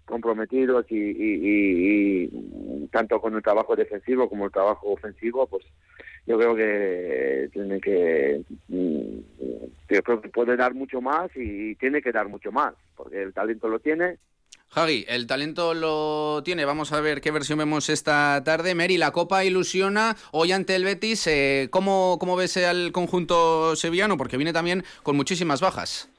comprometidos 0.06 0.86
y, 0.90 0.98
y, 0.98 2.88
tanto 2.92 3.22
con 3.22 3.34
el 3.36 3.42
trabajo 3.42 3.78
defensivo 3.78 4.28
como 4.28 4.46
el 4.46 4.52
trabajo 4.52 4.92
ofensivo, 4.92 5.48
pues 5.48 5.64
yo 6.26 6.38
creo 6.38 6.56
que 6.56 7.50
tiene 7.52 7.80
que 7.80 8.42
mm, 8.68 9.18
yo 9.90 10.04
creo 10.04 10.22
que 10.22 10.30
puede 10.30 10.56
dar 10.56 10.74
mucho 10.74 11.02
más 11.02 11.30
y 11.36 11.76
tiene 11.76 12.02
que 12.02 12.12
dar 12.12 12.28
mucho 12.28 12.52
más 12.52 12.74
porque 12.96 13.22
el 13.22 13.34
talento 13.34 13.68
lo 13.68 13.80
tiene 13.80 14.18
Javi, 14.74 15.04
el 15.10 15.28
talento 15.28 15.74
lo 15.74 16.44
tiene. 16.44 16.64
Vamos 16.64 16.94
a 16.94 17.02
ver 17.02 17.20
qué 17.20 17.30
versión 17.30 17.60
vemos 17.60 17.90
esta 17.90 18.42
tarde. 18.46 18.74
Mary, 18.74 18.98
la 18.98 19.12
Copa 19.12 19.44
ilusiona 19.44 20.16
hoy 20.32 20.54
ante 20.54 20.76
el 20.76 20.86
Betis. 20.86 21.28
Eh, 21.28 21.68
¿cómo, 21.72 22.16
¿Cómo 22.22 22.38
ves 22.38 22.56
al 22.56 22.94
conjunto 22.94 23.76
sevillano? 23.76 24.16
Porque 24.16 24.38
viene 24.38 24.54
también 24.54 24.86
con 25.04 25.18
muchísimas 25.18 25.60
bajas. 25.60 26.10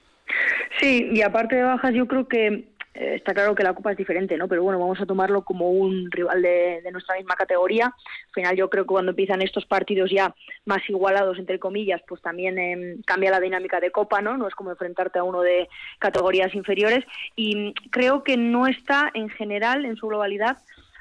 Sí, 0.79 1.09
y 1.13 1.23
aparte 1.23 1.57
de 1.57 1.63
bajas, 1.63 1.95
yo 1.95 2.07
creo 2.07 2.29
que 2.29 2.65
eh, 2.95 3.15
está 3.17 3.33
claro 3.33 3.55
que 3.55 3.63
la 3.63 3.75
Copa 3.75 3.93
es 3.93 3.97
diferente, 3.97 4.37
¿no? 4.37 4.49
Pero 4.49 4.63
bueno, 4.63 4.79
vamos 4.79 5.01
a 5.01 5.07
tomarlo 5.07 5.43
como 5.43 5.71
un 5.71 6.11
rival 6.11 6.43
de, 6.43 6.83
nuestra 6.93 7.17
misma 7.17 7.35
categoría. 7.35 7.87
Al 7.87 8.33
final 8.35 8.57
yo 8.57 8.69
creo 8.69 8.85
que 8.85 8.89
cuando 8.89 9.13
empiezan 9.13 9.41
estos 9.41 9.65
partidos 9.65 10.11
ya 10.11 10.35
más 10.67 10.81
igualados, 10.89 11.39
entre 11.39 11.59
comillas, 11.59 12.03
pues 12.07 12.21
también 12.21 12.59
em, 12.59 13.03
cambia 13.03 13.31
la 13.31 13.41
dinámica 13.41 13.81
de 13.81 13.91
Copa, 13.91 14.21
¿no? 14.21 14.37
No 14.37 14.47
es 14.47 14.55
como 14.55 14.71
enfrentarte 14.71 15.19
a 15.19 15.25
uno 15.25 15.41
de 15.41 15.69
categorías 15.99 16.55
inferiores. 16.55 17.05
Y 17.35 17.73
creo 17.91 18.23
que 18.25 18.37
no 18.37 18.67
está 18.67 19.11
en 19.15 19.31
general, 19.31 19.87
en 19.87 19.97
su 19.97 20.09
globalidad, 20.09 20.59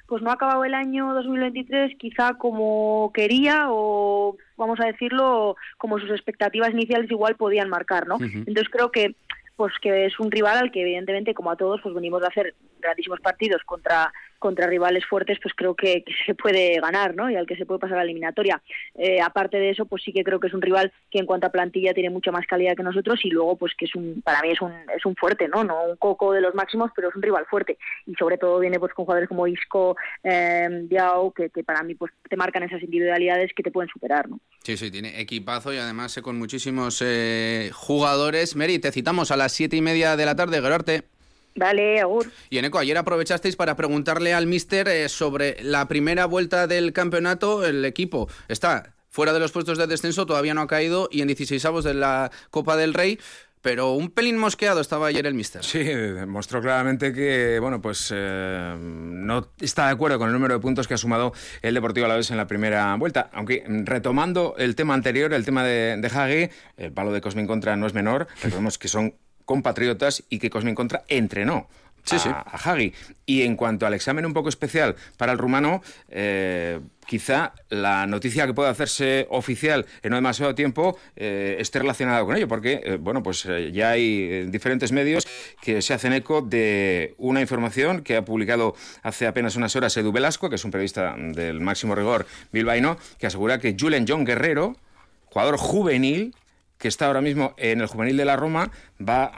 pues 0.07 0.21
no 0.21 0.29
ha 0.29 0.33
acabado 0.33 0.65
el 0.65 0.73
año 0.73 1.13
2023 1.13 1.97
quizá 1.97 2.33
como 2.33 3.11
quería 3.13 3.67
o 3.69 4.35
vamos 4.57 4.77
a 4.81 4.85
decirlo 4.85 5.55
como 5.77 5.99
sus 5.99 6.09
expectativas 6.09 6.71
iniciales 6.71 7.09
igual 7.09 7.37
podían 7.37 7.69
marcar, 7.69 8.07
¿no? 8.07 8.17
Entonces 8.19 8.67
creo 8.69 8.91
que 8.91 9.15
pues 9.61 9.77
que 9.79 10.07
es 10.07 10.19
un 10.19 10.31
rival 10.31 10.57
al 10.57 10.71
que 10.71 10.81
evidentemente 10.81 11.35
como 11.35 11.51
a 11.51 11.55
todos 11.55 11.79
pues 11.83 11.93
venimos 11.93 12.19
de 12.19 12.25
hacer 12.25 12.55
grandísimos 12.79 13.19
partidos 13.19 13.61
contra 13.63 14.11
contra 14.41 14.65
rivales 14.65 15.05
fuertes, 15.05 15.37
pues 15.41 15.53
creo 15.55 15.75
que, 15.75 16.03
se 16.25 16.33
puede 16.33 16.79
ganar, 16.81 17.15
¿no? 17.15 17.29
Y 17.29 17.35
al 17.35 17.45
que 17.45 17.55
se 17.55 17.65
puede 17.65 17.79
pasar 17.79 17.97
a 17.97 17.99
la 17.99 18.05
eliminatoria. 18.05 18.61
Eh, 18.95 19.21
aparte 19.21 19.57
de 19.57 19.69
eso, 19.69 19.85
pues 19.85 20.01
sí 20.03 20.11
que 20.11 20.23
creo 20.23 20.39
que 20.39 20.47
es 20.47 20.53
un 20.53 20.63
rival 20.63 20.91
que 21.11 21.19
en 21.19 21.27
cuanto 21.27 21.45
a 21.45 21.51
plantilla 21.51 21.93
tiene 21.93 22.09
mucha 22.09 22.31
más 22.31 22.47
calidad 22.47 22.75
que 22.75 22.81
nosotros 22.81 23.19
y 23.23 23.29
luego, 23.29 23.55
pues 23.55 23.73
que 23.77 23.85
es 23.85 23.95
un, 23.95 24.21
para 24.23 24.41
mí 24.41 24.49
es 24.49 24.59
un, 24.59 24.73
es 24.97 25.05
un 25.05 25.15
fuerte, 25.15 25.47
¿no? 25.47 25.63
No 25.63 25.83
un 25.83 25.95
coco 25.95 26.33
de 26.33 26.41
los 26.41 26.55
máximos, 26.55 26.89
pero 26.95 27.09
es 27.09 27.15
un 27.15 27.21
rival 27.21 27.45
fuerte. 27.45 27.77
Y 28.07 28.15
sobre 28.15 28.39
todo 28.39 28.59
viene 28.59 28.79
pues 28.79 28.93
con 28.93 29.05
jugadores 29.05 29.29
como 29.29 29.45
Isco, 29.45 29.95
eh, 30.23 30.67
Diao, 30.89 31.31
que, 31.31 31.49
para 31.63 31.83
mí 31.83 31.93
pues 31.93 32.11
te 32.27 32.35
marcan 32.35 32.63
esas 32.63 32.81
individualidades 32.81 33.51
que 33.55 33.61
te 33.61 33.71
pueden 33.71 33.89
superar, 33.89 34.27
¿no? 34.27 34.39
Sí, 34.63 34.75
sí, 34.75 34.89
tiene 34.89 35.21
equipazo 35.21 35.71
y 35.71 35.77
además 35.77 36.19
con 36.23 36.39
muchísimos 36.39 37.03
eh, 37.05 37.69
jugadores. 37.71 38.55
Meri, 38.55 38.79
te 38.79 38.91
citamos 38.91 39.29
a 39.29 39.37
las 39.37 39.51
siete 39.51 39.75
y 39.75 39.81
media 39.81 40.15
de 40.15 40.25
la 40.25 40.35
tarde, 40.35 40.61
Gerarte. 40.61 41.10
Vale, 41.55 41.99
agur. 41.99 42.31
Y 42.49 42.57
Eneco, 42.57 42.79
ayer 42.79 42.97
aprovechasteis 42.97 43.55
para 43.55 43.75
preguntarle 43.75 44.33
al 44.33 44.47
míster 44.47 44.87
eh, 44.87 45.09
sobre 45.09 45.61
la 45.61 45.87
primera 45.87 46.25
vuelta 46.25 46.67
del 46.67 46.93
campeonato. 46.93 47.65
El 47.65 47.83
equipo 47.85 48.29
está 48.47 48.93
fuera 49.09 49.33
de 49.33 49.39
los 49.39 49.51
puestos 49.51 49.77
de 49.77 49.87
descenso, 49.87 50.25
todavía 50.25 50.53
no 50.53 50.61
ha 50.61 50.67
caído 50.67 51.09
y 51.11 51.21
en 51.21 51.27
16 51.27 51.63
avos 51.65 51.83
de 51.83 51.93
la 51.93 52.31
Copa 52.49 52.77
del 52.77 52.93
Rey. 52.93 53.19
Pero 53.61 53.91
un 53.91 54.09
pelín 54.09 54.37
mosqueado 54.39 54.81
estaba 54.81 55.05
ayer 55.05 55.27
el 55.27 55.35
míster. 55.35 55.63
Sí, 55.63 55.83
demostró 55.83 56.61
claramente 56.61 57.13
que, 57.13 57.59
bueno, 57.59 57.79
pues 57.79 58.11
eh, 58.11 58.75
no 58.75 59.49
está 59.59 59.85
de 59.85 59.91
acuerdo 59.91 60.17
con 60.17 60.29
el 60.29 60.33
número 60.33 60.55
de 60.55 60.59
puntos 60.59 60.87
que 60.87 60.95
ha 60.95 60.97
sumado 60.97 61.31
el 61.61 61.75
Deportivo 61.75 62.07
Alavés 62.07 62.31
en 62.31 62.37
la 62.37 62.47
primera 62.47 62.95
vuelta. 62.95 63.29
Aunque 63.33 63.63
retomando 63.67 64.55
el 64.57 64.75
tema 64.75 64.95
anterior, 64.95 65.31
el 65.31 65.45
tema 65.45 65.63
de, 65.63 65.95
de 65.95 66.07
Hagi, 66.07 66.49
el 66.77 66.91
palo 66.91 67.11
de 67.11 67.21
Cosmin 67.21 67.45
contra 67.45 67.75
no 67.75 67.85
es 67.85 67.93
menor. 67.93 68.25
Recordemos 68.41 68.79
que 68.79 68.87
son 68.87 69.13
compatriotas 69.51 70.23
y 70.29 70.39
que 70.39 70.49
Cosmin 70.49 70.75
Contra 70.75 71.03
entrenó 71.09 71.67
a, 72.09 72.19
sí. 72.19 72.29
Hagi. 72.69 72.93
Y 73.25 73.41
en 73.41 73.57
cuanto 73.57 73.85
al 73.85 73.93
examen 73.93 74.25
un 74.25 74.33
poco 74.33 74.47
especial 74.47 74.95
para 75.17 75.33
el 75.33 75.37
rumano, 75.37 75.83
eh, 76.09 76.79
quizá 77.05 77.51
la 77.69 78.07
noticia 78.07 78.47
que 78.47 78.53
pueda 78.53 78.69
hacerse 78.69 79.27
oficial 79.29 79.85
en 80.03 80.11
no 80.11 80.15
demasiado 80.15 80.55
tiempo 80.55 80.97
eh, 81.17 81.57
esté 81.59 81.79
relacionada 81.79 82.23
con 82.23 82.37
ello, 82.37 82.47
porque 82.47 82.81
eh, 82.81 82.97
bueno, 82.97 83.21
pues 83.21 83.45
ya 83.73 83.89
hay 83.89 84.45
diferentes 84.45 84.93
medios 84.93 85.27
que 85.61 85.81
se 85.81 85.93
hacen 85.93 86.13
eco 86.13 86.41
de 86.41 87.13
una 87.17 87.41
información 87.41 88.03
que 88.03 88.15
ha 88.15 88.23
publicado 88.23 88.73
hace 89.03 89.27
apenas 89.27 89.57
unas 89.57 89.75
horas 89.75 89.95
Edu 89.97 90.13
Velasco, 90.13 90.49
que 90.49 90.55
es 90.55 90.63
un 90.63 90.71
periodista 90.71 91.13
del 91.17 91.59
máximo 91.59 91.93
rigor 91.93 92.25
bilbaíno, 92.53 92.97
que 93.19 93.27
asegura 93.27 93.59
que 93.59 93.75
Julen 93.77 94.05
John 94.07 94.23
Guerrero, 94.23 94.77
jugador 95.25 95.57
juvenil, 95.57 96.33
que 96.81 96.87
está 96.87 97.05
ahora 97.05 97.21
mismo 97.21 97.53
en 97.57 97.79
el 97.79 97.85
juvenil 97.85 98.17
de 98.17 98.25
la 98.25 98.35
Roma, 98.35 98.71
va 98.99 99.31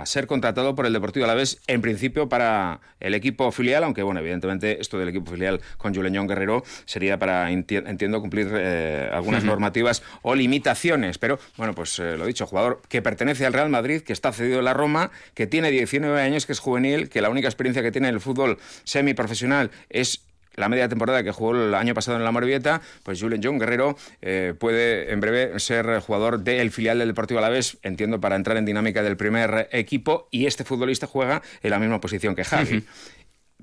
a 0.00 0.04
ser 0.04 0.26
contratado 0.26 0.74
por 0.74 0.84
el 0.84 0.92
Deportivo 0.92 1.24
Alavés, 1.24 1.58
en 1.66 1.80
principio 1.80 2.28
para 2.28 2.80
el 3.00 3.14
equipo 3.14 3.50
filial, 3.50 3.82
aunque 3.84 4.02
bueno, 4.02 4.20
evidentemente 4.20 4.78
esto 4.78 4.98
del 4.98 5.08
equipo 5.08 5.32
filial 5.32 5.62
con 5.78 5.94
Juleñón 5.94 6.26
Guerrero 6.26 6.62
sería 6.84 7.18
para, 7.18 7.50
entiendo, 7.50 8.20
cumplir 8.20 8.50
eh, 8.52 9.08
algunas 9.10 9.42
normativas 9.42 10.02
o 10.20 10.34
limitaciones. 10.34 11.16
Pero 11.16 11.38
bueno, 11.56 11.74
pues 11.74 11.98
eh, 11.98 12.18
lo 12.18 12.26
dicho, 12.26 12.46
jugador 12.46 12.82
que 12.88 13.00
pertenece 13.00 13.46
al 13.46 13.54
Real 13.54 13.70
Madrid, 13.70 14.02
que 14.02 14.12
está 14.12 14.30
cedido 14.30 14.58
en 14.58 14.66
la 14.66 14.74
Roma, 14.74 15.10
que 15.32 15.46
tiene 15.46 15.70
19 15.70 16.20
años, 16.20 16.44
que 16.44 16.52
es 16.52 16.58
juvenil, 16.58 17.08
que 17.08 17.22
la 17.22 17.30
única 17.30 17.48
experiencia 17.48 17.82
que 17.82 17.90
tiene 17.90 18.08
en 18.08 18.14
el 18.16 18.20
fútbol 18.20 18.58
semiprofesional 18.84 19.70
es 19.88 20.26
la 20.54 20.68
media 20.68 20.88
temporada 20.88 21.22
que 21.22 21.30
jugó 21.30 21.52
el 21.52 21.74
año 21.74 21.94
pasado 21.94 22.16
en 22.16 22.24
la 22.24 22.32
Morbieta, 22.32 22.80
pues 23.02 23.20
Julen 23.20 23.40
John 23.42 23.58
Guerrero 23.58 23.96
eh, 24.20 24.54
puede 24.58 25.12
en 25.12 25.20
breve 25.20 25.58
ser 25.60 26.00
jugador 26.00 26.40
del 26.40 26.70
filial 26.70 26.98
del 26.98 27.08
Deportivo 27.08 27.38
Alavés, 27.38 27.78
entiendo, 27.82 28.20
para 28.20 28.36
entrar 28.36 28.56
en 28.56 28.64
dinámica 28.64 29.02
del 29.02 29.16
primer 29.16 29.68
equipo, 29.72 30.28
y 30.30 30.46
este 30.46 30.64
futbolista 30.64 31.06
juega 31.06 31.42
en 31.62 31.70
la 31.70 31.78
misma 31.78 32.00
posición 32.00 32.34
que 32.34 32.44
Javi. 32.44 32.84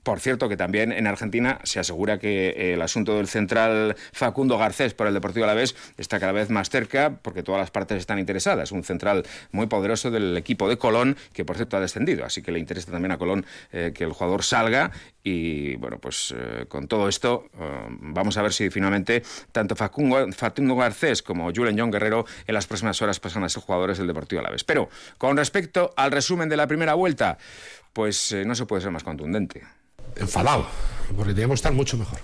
Por 0.03 0.19
cierto, 0.19 0.47
que 0.47 0.57
también 0.57 0.91
en 0.91 1.07
Argentina 1.07 1.59
se 1.63 1.79
asegura 1.79 2.19
que 2.19 2.49
eh, 2.49 2.73
el 2.73 2.81
asunto 2.81 3.17
del 3.17 3.27
central 3.27 3.95
Facundo 4.13 4.57
Garcés 4.57 4.93
por 4.93 5.07
el 5.07 5.13
Deportivo 5.13 5.45
Alavés 5.45 5.75
está 5.97 6.19
cada 6.19 6.31
vez 6.31 6.49
más 6.49 6.69
cerca 6.69 7.19
porque 7.21 7.43
todas 7.43 7.59
las 7.59 7.71
partes 7.71 7.97
están 7.97 8.19
interesadas. 8.19 8.71
Un 8.71 8.83
central 8.83 9.25
muy 9.51 9.67
poderoso 9.67 10.11
del 10.11 10.37
equipo 10.37 10.69
de 10.69 10.77
Colón, 10.77 11.17
que 11.33 11.43
por 11.43 11.55
cierto 11.55 11.77
ha 11.77 11.79
descendido. 11.79 12.25
Así 12.25 12.41
que 12.41 12.51
le 12.51 12.59
interesa 12.59 12.91
también 12.91 13.11
a 13.11 13.17
Colón 13.17 13.45
eh, 13.71 13.91
que 13.93 14.03
el 14.03 14.13
jugador 14.13 14.43
salga. 14.43 14.91
Y 15.23 15.75
bueno, 15.75 15.99
pues 15.99 16.33
eh, 16.37 16.65
con 16.67 16.87
todo 16.87 17.09
esto 17.09 17.47
vamos 17.99 18.37
a 18.37 18.41
ver 18.41 18.53
si 18.53 18.69
finalmente 18.69 19.21
tanto 19.51 19.75
Facundo, 19.75 20.75
Garcés 20.75 21.21
como 21.21 21.51
Julen 21.53 21.77
John 21.77 21.91
Guerrero 21.91 22.25
en 22.47 22.53
las 22.53 22.67
próximas 22.67 23.01
horas 23.01 23.19
pasan 23.19 23.43
a 23.43 23.49
ser 23.49 23.61
jugadores 23.61 23.97
del 23.97 24.07
Deportivo 24.07 24.39
Alavés. 24.39 24.63
Pero 24.63 24.89
con 25.17 25.35
respecto 25.35 25.93
al 25.97 26.11
resumen 26.11 26.47
de 26.47 26.57
la 26.57 26.67
primera 26.67 26.93
vuelta, 26.93 27.37
pues 27.93 28.35
no 28.45 28.55
se 28.55 28.65
puede 28.65 28.81
ser 28.81 28.91
más 28.91 29.03
contundente 29.03 29.63
enfadado, 30.15 30.67
porque 31.15 31.33
teníamos 31.33 31.55
que 31.55 31.59
estar 31.59 31.73
mucho 31.73 31.97
mejor. 31.97 32.19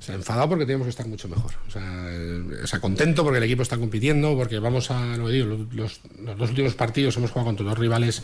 O 0.00 0.02
sea, 0.02 0.14
enfadado 0.14 0.48
porque 0.48 0.64
teníamos 0.64 0.86
que 0.86 0.90
estar 0.90 1.06
mucho 1.06 1.28
mejor. 1.28 1.52
O 1.68 1.70
sea, 1.70 1.82
eh, 2.08 2.62
o 2.64 2.66
sea, 2.66 2.80
contento 2.80 3.22
porque 3.22 3.38
el 3.38 3.44
equipo 3.44 3.62
está 3.62 3.76
compitiendo, 3.76 4.34
porque 4.34 4.58
vamos 4.58 4.90
a, 4.90 5.16
lo 5.18 5.28
digo, 5.28 5.66
los, 5.72 6.00
los, 6.18 6.38
dos 6.38 6.50
últimos 6.50 6.74
partidos 6.74 7.16
hemos 7.18 7.30
jugado 7.30 7.48
contra 7.48 7.66
dos 7.66 7.78
rivales 7.78 8.22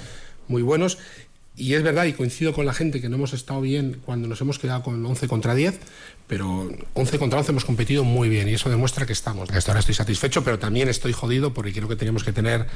muy 0.49 0.63
buenos. 0.63 0.99
Y 1.59 1.75
es 1.75 1.83
verdad, 1.83 2.05
y 2.05 2.13
coincido 2.13 2.53
con 2.53 2.67
la 2.67 2.75
gente, 2.75 3.01
que 3.01 3.09
no 3.09 3.17
hemos 3.17 3.33
estado 3.33 3.63
bien 3.63 4.01
cuando 4.05 4.29
nos 4.29 4.41
hemos 4.43 4.59
quedado 4.59 4.83
con 4.83 5.05
11 5.05 5.27
contra 5.27 5.55
10, 5.55 5.79
pero 6.27 6.71
11 6.95 7.19
contra 7.19 7.39
11 7.39 7.53
hemos 7.53 7.65
competido 7.65 8.05
muy 8.05 8.29
bien 8.29 8.49
y 8.49 8.55
eso 8.55 8.69
demuestra 8.69 9.07
que 9.07 9.15
estamos. 9.15 9.49
Ahora 9.51 9.81
estoy 9.81 9.95
satisfecho, 9.95 10.45
pero 10.45 10.59
también 10.59 10.89
estoy 10.89 11.15
jodido 11.15 11.55
porque 11.55 11.73
creo 11.73 11.89
que 11.89 11.97
tenemos 11.97 12.25
que 12.25 12.33
tener 12.33 12.67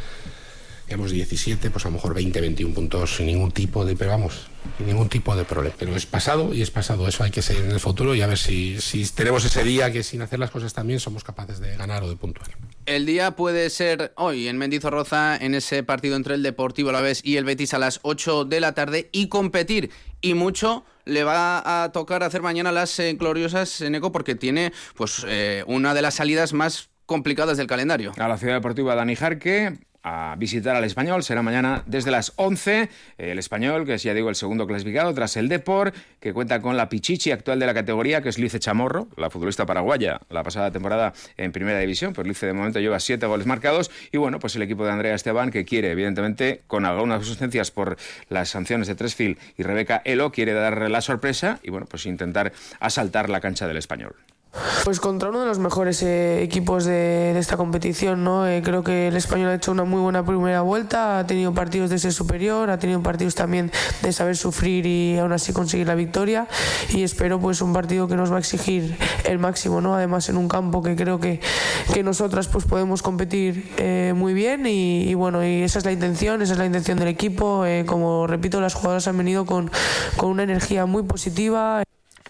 digamos 0.90 1.12
17, 1.12 1.70
pues 1.70 1.84
a 1.86 1.88
lo 1.88 1.94
mejor 1.94 2.14
20, 2.14 2.40
21 2.40 2.74
puntos 2.74 3.14
sin 3.14 3.26
ningún 3.26 3.52
tipo 3.52 3.84
de, 3.84 3.94
pero 3.94 4.10
vamos, 4.10 4.48
sin 4.76 4.88
ningún 4.88 5.08
tipo 5.08 5.36
de 5.36 5.44
problema. 5.44 5.76
Pero 5.78 5.94
es 5.94 6.04
pasado 6.04 6.52
y 6.52 6.62
es 6.62 6.72
pasado, 6.72 7.06
eso 7.06 7.22
hay 7.22 7.30
que 7.30 7.42
seguir 7.42 7.62
en 7.62 7.70
el 7.70 7.78
futuro 7.78 8.12
y 8.16 8.22
a 8.22 8.26
ver 8.26 8.36
si, 8.36 8.80
si 8.80 9.06
tenemos 9.06 9.44
ese 9.44 9.62
día 9.62 9.92
que 9.92 10.02
sin 10.02 10.20
hacer 10.20 10.40
las 10.40 10.50
cosas 10.50 10.74
también 10.74 10.98
somos 10.98 11.22
capaces 11.22 11.60
de 11.60 11.76
ganar 11.76 12.02
o 12.02 12.08
de 12.08 12.16
puntuar. 12.16 12.50
El 12.86 13.06
día 13.06 13.36
puede 13.36 13.70
ser 13.70 14.12
hoy 14.16 14.48
en 14.48 14.58
Mendizorroza, 14.58 15.36
en 15.36 15.54
ese 15.54 15.84
partido 15.84 16.16
entre 16.16 16.34
el 16.34 16.42
Deportivo 16.42 16.90
Alavés 16.90 17.20
y 17.24 17.36
el 17.36 17.44
Betis 17.44 17.72
a 17.72 17.78
las 17.78 18.00
8 18.02 18.46
de 18.46 18.58
la 18.58 18.74
tarde 18.74 19.10
y 19.12 19.28
competir 19.28 19.90
y 20.20 20.34
mucho 20.34 20.84
le 21.04 21.22
va 21.22 21.84
a 21.84 21.92
tocar 21.92 22.24
hacer 22.24 22.42
mañana 22.42 22.72
las 22.72 22.98
eh, 22.98 23.12
gloriosas 23.14 23.80
en 23.80 23.94
Eco 23.94 24.10
porque 24.10 24.34
tiene 24.34 24.72
pues 24.96 25.24
eh, 25.28 25.62
una 25.68 25.94
de 25.94 26.02
las 26.02 26.14
salidas 26.14 26.52
más 26.52 26.88
complicadas 27.06 27.58
del 27.58 27.68
calendario. 27.68 28.12
A 28.18 28.26
la 28.26 28.38
ciudad 28.38 28.54
deportiva 28.54 28.96
Dani 28.96 29.14
Jarque, 29.14 29.78
a 30.02 30.34
visitar 30.38 30.76
al 30.76 30.84
español. 30.84 31.22
Será 31.22 31.42
mañana 31.42 31.82
desde 31.86 32.10
las 32.10 32.32
11. 32.36 32.88
El 33.18 33.38
español, 33.38 33.84
que 33.86 33.94
es 33.94 34.02
ya 34.02 34.14
digo 34.14 34.28
el 34.28 34.34
segundo 34.34 34.66
clasificado, 34.66 35.12
tras 35.14 35.36
el 35.36 35.48
Depor, 35.48 35.92
que 36.20 36.32
cuenta 36.32 36.60
con 36.60 36.76
la 36.76 36.88
Pichichi 36.88 37.30
actual 37.30 37.58
de 37.58 37.66
la 37.66 37.74
categoría, 37.74 38.22
que 38.22 38.28
es 38.28 38.38
Lice 38.38 38.58
Chamorro, 38.58 39.08
la 39.16 39.30
futbolista 39.30 39.66
paraguaya, 39.66 40.20
la 40.30 40.42
pasada 40.42 40.70
temporada 40.70 41.12
en 41.36 41.52
primera 41.52 41.78
división. 41.78 42.12
Pues 42.12 42.26
Lice 42.26 42.46
de 42.46 42.52
momento 42.52 42.80
lleva 42.80 43.00
siete 43.00 43.26
goles 43.26 43.46
marcados. 43.46 43.90
Y 44.12 44.18
bueno, 44.18 44.38
pues 44.38 44.56
el 44.56 44.62
equipo 44.62 44.84
de 44.84 44.92
Andrea 44.92 45.14
Esteban, 45.14 45.50
que 45.50 45.64
quiere, 45.64 45.90
evidentemente, 45.90 46.62
con 46.66 46.84
algunas 46.84 47.28
ausencias 47.28 47.70
por 47.70 47.96
las 48.28 48.48
sanciones 48.48 48.88
de 48.88 48.94
Tresfield 48.94 49.38
y 49.56 49.62
Rebeca 49.62 50.02
Elo, 50.04 50.32
quiere 50.32 50.52
dar 50.52 50.90
la 50.90 51.00
sorpresa 51.00 51.60
y 51.62 51.70
bueno, 51.70 51.86
pues 51.86 52.06
intentar 52.06 52.52
asaltar 52.80 53.28
la 53.28 53.40
cancha 53.40 53.66
del 53.66 53.76
español. 53.76 54.14
Pues 54.84 54.98
contra 54.98 55.28
uno 55.28 55.40
de 55.40 55.46
los 55.46 55.60
mejores 55.60 56.02
eh, 56.02 56.42
equipos 56.42 56.84
de, 56.84 57.38
esta 57.38 57.56
competición, 57.56 58.24
¿no? 58.24 58.48
Eh, 58.48 58.62
creo 58.64 58.82
que 58.82 59.08
el 59.08 59.16
español 59.16 59.50
ha 59.50 59.54
hecho 59.54 59.70
una 59.70 59.84
muy 59.84 60.00
buena 60.00 60.24
primera 60.24 60.62
vuelta, 60.62 61.20
ha 61.20 61.26
tenido 61.26 61.54
partidos 61.54 61.90
de 61.90 61.98
ser 61.98 62.12
superior, 62.12 62.70
ha 62.70 62.78
tenido 62.78 63.00
partidos 63.02 63.36
también 63.36 63.70
de 64.02 64.12
saber 64.12 64.36
sufrir 64.36 64.86
y 64.86 65.18
aún 65.18 65.32
así 65.32 65.52
conseguir 65.52 65.86
la 65.86 65.94
victoria 65.94 66.48
y 66.88 67.04
espero 67.04 67.38
pues 67.38 67.62
un 67.62 67.72
partido 67.72 68.08
que 68.08 68.16
nos 68.16 68.32
va 68.32 68.36
a 68.36 68.38
exigir 68.40 68.96
el 69.24 69.38
máximo, 69.38 69.80
¿no? 69.80 69.94
Además 69.94 70.28
en 70.28 70.36
un 70.36 70.48
campo 70.48 70.82
que 70.82 70.96
creo 70.96 71.20
que, 71.20 71.40
que 71.92 72.02
nosotras 72.02 72.48
pues 72.48 72.64
podemos 72.64 73.02
competir 73.02 73.72
eh, 73.76 74.14
muy 74.16 74.34
bien 74.34 74.66
y, 74.66 75.14
bueno, 75.14 75.44
y 75.46 75.62
esa 75.62 75.78
es 75.78 75.84
la 75.84 75.92
intención, 75.92 76.42
esa 76.42 76.54
es 76.54 76.58
la 76.58 76.66
intención 76.66 76.98
del 76.98 77.08
equipo, 77.08 77.64
como 77.86 78.26
repito, 78.26 78.60
las 78.60 78.74
jugadoras 78.74 79.06
han 79.06 79.16
venido 79.16 79.46
con, 79.46 79.70
con 80.16 80.30
una 80.30 80.42
energía 80.42 80.86
muy 80.86 81.02
positiva. 81.04 81.82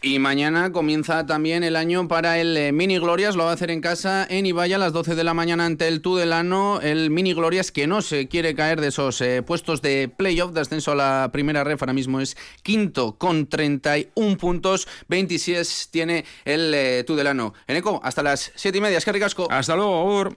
Y 0.03 0.19
mañana 0.19 0.73
comienza 0.73 1.27
también 1.27 1.63
el 1.63 1.77
año 1.77 2.09
para 2.09 2.39
el 2.39 2.57
eh, 2.57 2.73
Mini 2.73 2.99
Glorias. 2.99 3.37
Lo 3.37 3.45
va 3.45 3.51
a 3.51 3.55
hacer 3.55 3.71
en 3.71 3.83
casa 3.83 4.27
en 4.31 4.47
Ibaya 4.47 4.77
a 4.77 4.79
las 4.79 4.95
12 4.95 5.15
de 5.15 5.25
la 5.25 5.35
mañana 5.35 5.67
ante 5.67 5.89
el 5.89 6.01
Tudelano. 6.01 6.81
El 6.81 7.11
Mini 7.11 7.35
Glorias 7.35 7.71
que 7.71 7.87
no 7.87 8.01
se 8.01 8.27
quiere 8.27 8.55
caer 8.55 8.81
de 8.81 8.89
esos 8.89 9.21
eh, 9.21 9.43
puestos 9.43 9.83
de 9.83 10.09
playoff 10.09 10.53
de 10.53 10.63
ascenso 10.63 10.93
a 10.93 10.95
la 10.95 11.29
primera 11.33 11.65
ref. 11.65 11.83
Ahora 11.83 11.93
mismo 11.93 12.19
es 12.19 12.39
quinto 12.63 13.19
con 13.19 13.47
31 13.47 14.39
puntos. 14.39 14.89
26 15.09 15.89
tiene 15.91 16.25
el 16.47 16.73
eh, 16.73 17.05
Tudelano. 17.07 17.53
En 17.67 17.77
eco, 17.77 18.01
hasta 18.03 18.23
las 18.23 18.53
7 18.55 18.79
y 18.79 18.81
media. 18.81 18.97
Es 18.97 19.05
que 19.05 19.13
ricasco. 19.13 19.49
Hasta 19.51 19.77
luego, 19.77 20.31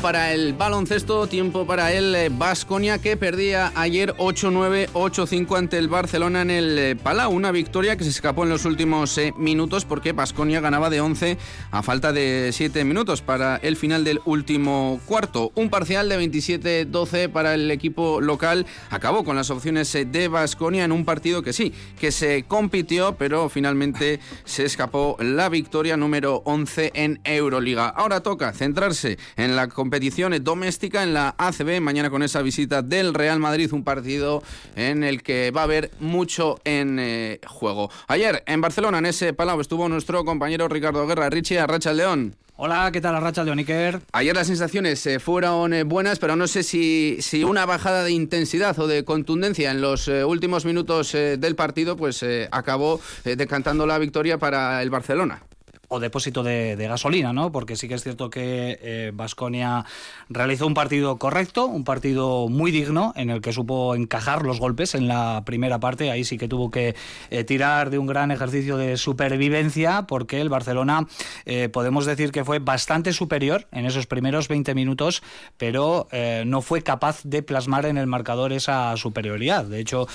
Para 0.00 0.32
el 0.32 0.54
baloncesto, 0.54 1.26
tiempo 1.26 1.66
para 1.66 1.92
el 1.92 2.30
Vasconia 2.30 2.98
que 2.98 3.16
perdía 3.16 3.72
ayer 3.74 4.14
8-9, 4.16 4.88
8-5 4.92 5.56
ante 5.56 5.78
el 5.78 5.88
Barcelona 5.88 6.42
en 6.42 6.50
el 6.50 6.78
eh, 6.78 6.96
Palau. 6.96 7.30
Una 7.30 7.52
victoria 7.52 7.96
que 7.96 8.04
se 8.04 8.10
escapó 8.10 8.44
en 8.44 8.50
los 8.50 8.64
últimos 8.64 9.16
eh, 9.18 9.32
minutos 9.36 9.84
porque 9.84 10.12
Vasconia 10.12 10.60
ganaba 10.60 10.90
de 10.90 11.00
11 11.00 11.38
a 11.70 11.82
falta 11.82 12.12
de 12.12 12.50
7 12.52 12.84
minutos 12.84 13.22
para 13.22 13.56
el 13.56 13.76
final 13.76 14.04
del 14.04 14.20
último 14.24 15.00
cuarto. 15.06 15.52
Un 15.54 15.70
parcial 15.70 16.08
de 16.08 16.18
27-12 16.18 17.30
para 17.30 17.54
el 17.54 17.70
equipo 17.70 18.20
local 18.20 18.66
acabó 18.90 19.24
con 19.24 19.36
las 19.36 19.50
opciones 19.50 19.94
eh, 19.94 20.04
de 20.04 20.28
Vasconia 20.28 20.84
en 20.84 20.92
un 20.92 21.04
partido 21.04 21.42
que 21.42 21.52
sí, 21.52 21.72
que 21.98 22.10
se 22.10 22.44
compitió, 22.44 23.16
pero 23.16 23.48
finalmente 23.48 24.20
se 24.44 24.64
escapó 24.64 25.16
la 25.20 25.48
victoria 25.48 25.96
número 25.96 26.42
11 26.44 26.92
en 26.94 27.20
Euroliga. 27.24 27.88
Ahora 27.88 28.20
toca 28.20 28.52
centrarse 28.52 29.18
en 29.36 29.56
la 29.56 29.68
competición 29.84 30.32
doméstica 30.42 31.02
en 31.02 31.12
la 31.12 31.34
ACB. 31.36 31.78
Mañana 31.82 32.08
con 32.08 32.22
esa 32.22 32.40
visita 32.40 32.80
del 32.80 33.12
Real 33.12 33.38
Madrid, 33.38 33.70
un 33.74 33.84
partido 33.84 34.42
en 34.76 35.04
el 35.04 35.22
que 35.22 35.50
va 35.50 35.60
a 35.60 35.64
haber 35.64 35.90
mucho 36.00 36.58
en 36.64 36.98
eh, 36.98 37.38
juego. 37.46 37.90
Ayer 38.08 38.42
en 38.46 38.62
Barcelona, 38.62 38.96
en 38.96 39.04
ese 39.04 39.34
palau, 39.34 39.60
estuvo 39.60 39.86
nuestro 39.90 40.24
compañero 40.24 40.68
Ricardo 40.68 41.06
Guerra. 41.06 41.28
Richie 41.28 41.58
Arracha 41.58 41.92
León. 41.92 42.34
Hola, 42.56 42.88
¿qué 42.92 43.02
tal 43.02 43.14
Arracha 43.14 43.44
León 43.44 43.58
Iker? 43.58 44.00
Ayer 44.12 44.34
las 44.34 44.46
sensaciones 44.46 45.04
eh, 45.04 45.20
fueron 45.20 45.74
eh, 45.74 45.82
buenas, 45.82 46.18
pero 46.18 46.34
no 46.34 46.46
sé 46.46 46.62
si, 46.62 47.18
si, 47.20 47.44
una 47.44 47.66
bajada 47.66 48.04
de 48.04 48.12
intensidad 48.12 48.78
o 48.78 48.86
de 48.86 49.04
contundencia 49.04 49.70
en 49.70 49.82
los 49.82 50.08
últimos 50.08 50.64
minutos 50.64 51.12
del 51.12 51.56
partido 51.56 51.98
pues 51.98 52.24
acabó 52.50 53.02
decantando 53.24 53.86
la 53.86 53.98
victoria 53.98 54.38
para 54.38 54.80
el 54.82 54.88
Barcelona 54.88 55.42
o 55.88 56.00
depósito 56.00 56.42
de, 56.42 56.76
gasolina, 56.76 57.32
¿no? 57.32 57.50
Porque 57.50 57.76
sí 57.76 57.88
que 57.88 57.94
es 57.94 58.02
cierto 58.02 58.30
que 58.30 59.10
Vasconia 59.14 59.84
eh, 59.86 59.90
realizó 60.28 60.66
un 60.66 60.74
partido 60.74 61.16
correcto, 61.16 61.66
un 61.66 61.84
partido 61.84 62.48
muy 62.48 62.70
digno, 62.70 63.12
en 63.16 63.30
el 63.30 63.40
que 63.40 63.52
supo 63.52 63.94
encajar 63.94 64.42
los 64.42 64.60
golpes 64.60 64.94
en 64.94 65.08
la 65.08 65.42
primera 65.44 65.80
parte. 65.80 66.10
Ahí 66.10 66.24
sí 66.24 66.38
que 66.38 66.48
tuvo 66.48 66.70
que 66.70 66.94
eh, 67.30 67.44
tirar 67.44 67.90
de 67.90 67.98
un 67.98 68.06
gran 68.06 68.30
ejercicio 68.30 68.76
de 68.76 68.96
supervivencia, 68.96 70.02
porque 70.06 70.40
el 70.40 70.48
Barcelona 70.48 71.06
eh, 71.46 71.68
podemos 71.68 72.06
decir 72.06 72.32
que 72.32 72.44
fue 72.44 72.58
bastante 72.58 73.12
superior 73.12 73.66
en 73.72 73.86
esos 73.86 74.06
primeros 74.06 74.48
20 74.48 74.74
minutos, 74.74 75.22
pero 75.56 76.08
no 76.44 76.62
fue 76.62 76.82
capaz 76.82 77.22
de 77.24 77.42
plasmar 77.42 77.86
en 77.86 77.98
el 77.98 78.06
marcador 78.06 78.52
esa 78.52 78.96
superioridad. 78.96 79.64
De 79.64 79.80
hecho, 79.80 80.06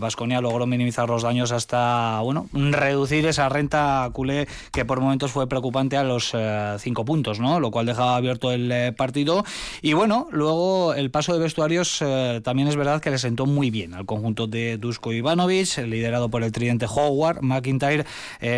Vasconia 0.00 0.40
logró 0.40 0.66
minimizar 0.66 1.08
los 1.08 1.22
daños 1.22 1.52
hasta, 1.52 2.20
bueno, 2.20 2.48
reducir 2.52 3.26
esa 3.26 3.48
renta 3.48 4.08
culé 4.12 4.46
que 4.72 4.84
por 4.84 5.00
momentos 5.00 5.15
fue 5.26 5.48
preocupante 5.48 5.96
a 5.96 6.04
los 6.04 6.30
eh, 6.34 6.76
cinco 6.78 7.04
puntos, 7.04 7.40
¿no? 7.40 7.58
Lo 7.60 7.70
cual 7.70 7.86
dejaba 7.86 8.16
abierto 8.16 8.52
el 8.52 8.70
eh, 8.70 8.92
partido. 8.92 9.44
Y 9.82 9.94
bueno, 9.94 10.28
luego 10.30 10.94
el 10.94 11.10
paso 11.10 11.32
de 11.32 11.38
vestuarios 11.38 12.02
eh, 12.02 12.40
también 12.44 12.68
es 12.68 12.76
verdad 12.76 13.00
que 13.00 13.10
le 13.10 13.18
sentó 13.18 13.46
muy 13.46 13.70
bien 13.70 13.94
al 13.94 14.06
conjunto 14.06 14.46
de 14.46 14.76
Dusko 14.76 15.12
Ivanovic, 15.12 15.78
liderado 15.78 16.28
por 16.28 16.42
el 16.42 16.52
tridente 16.52 16.86
Howard, 16.86 17.42
McIntyre, 17.42 18.04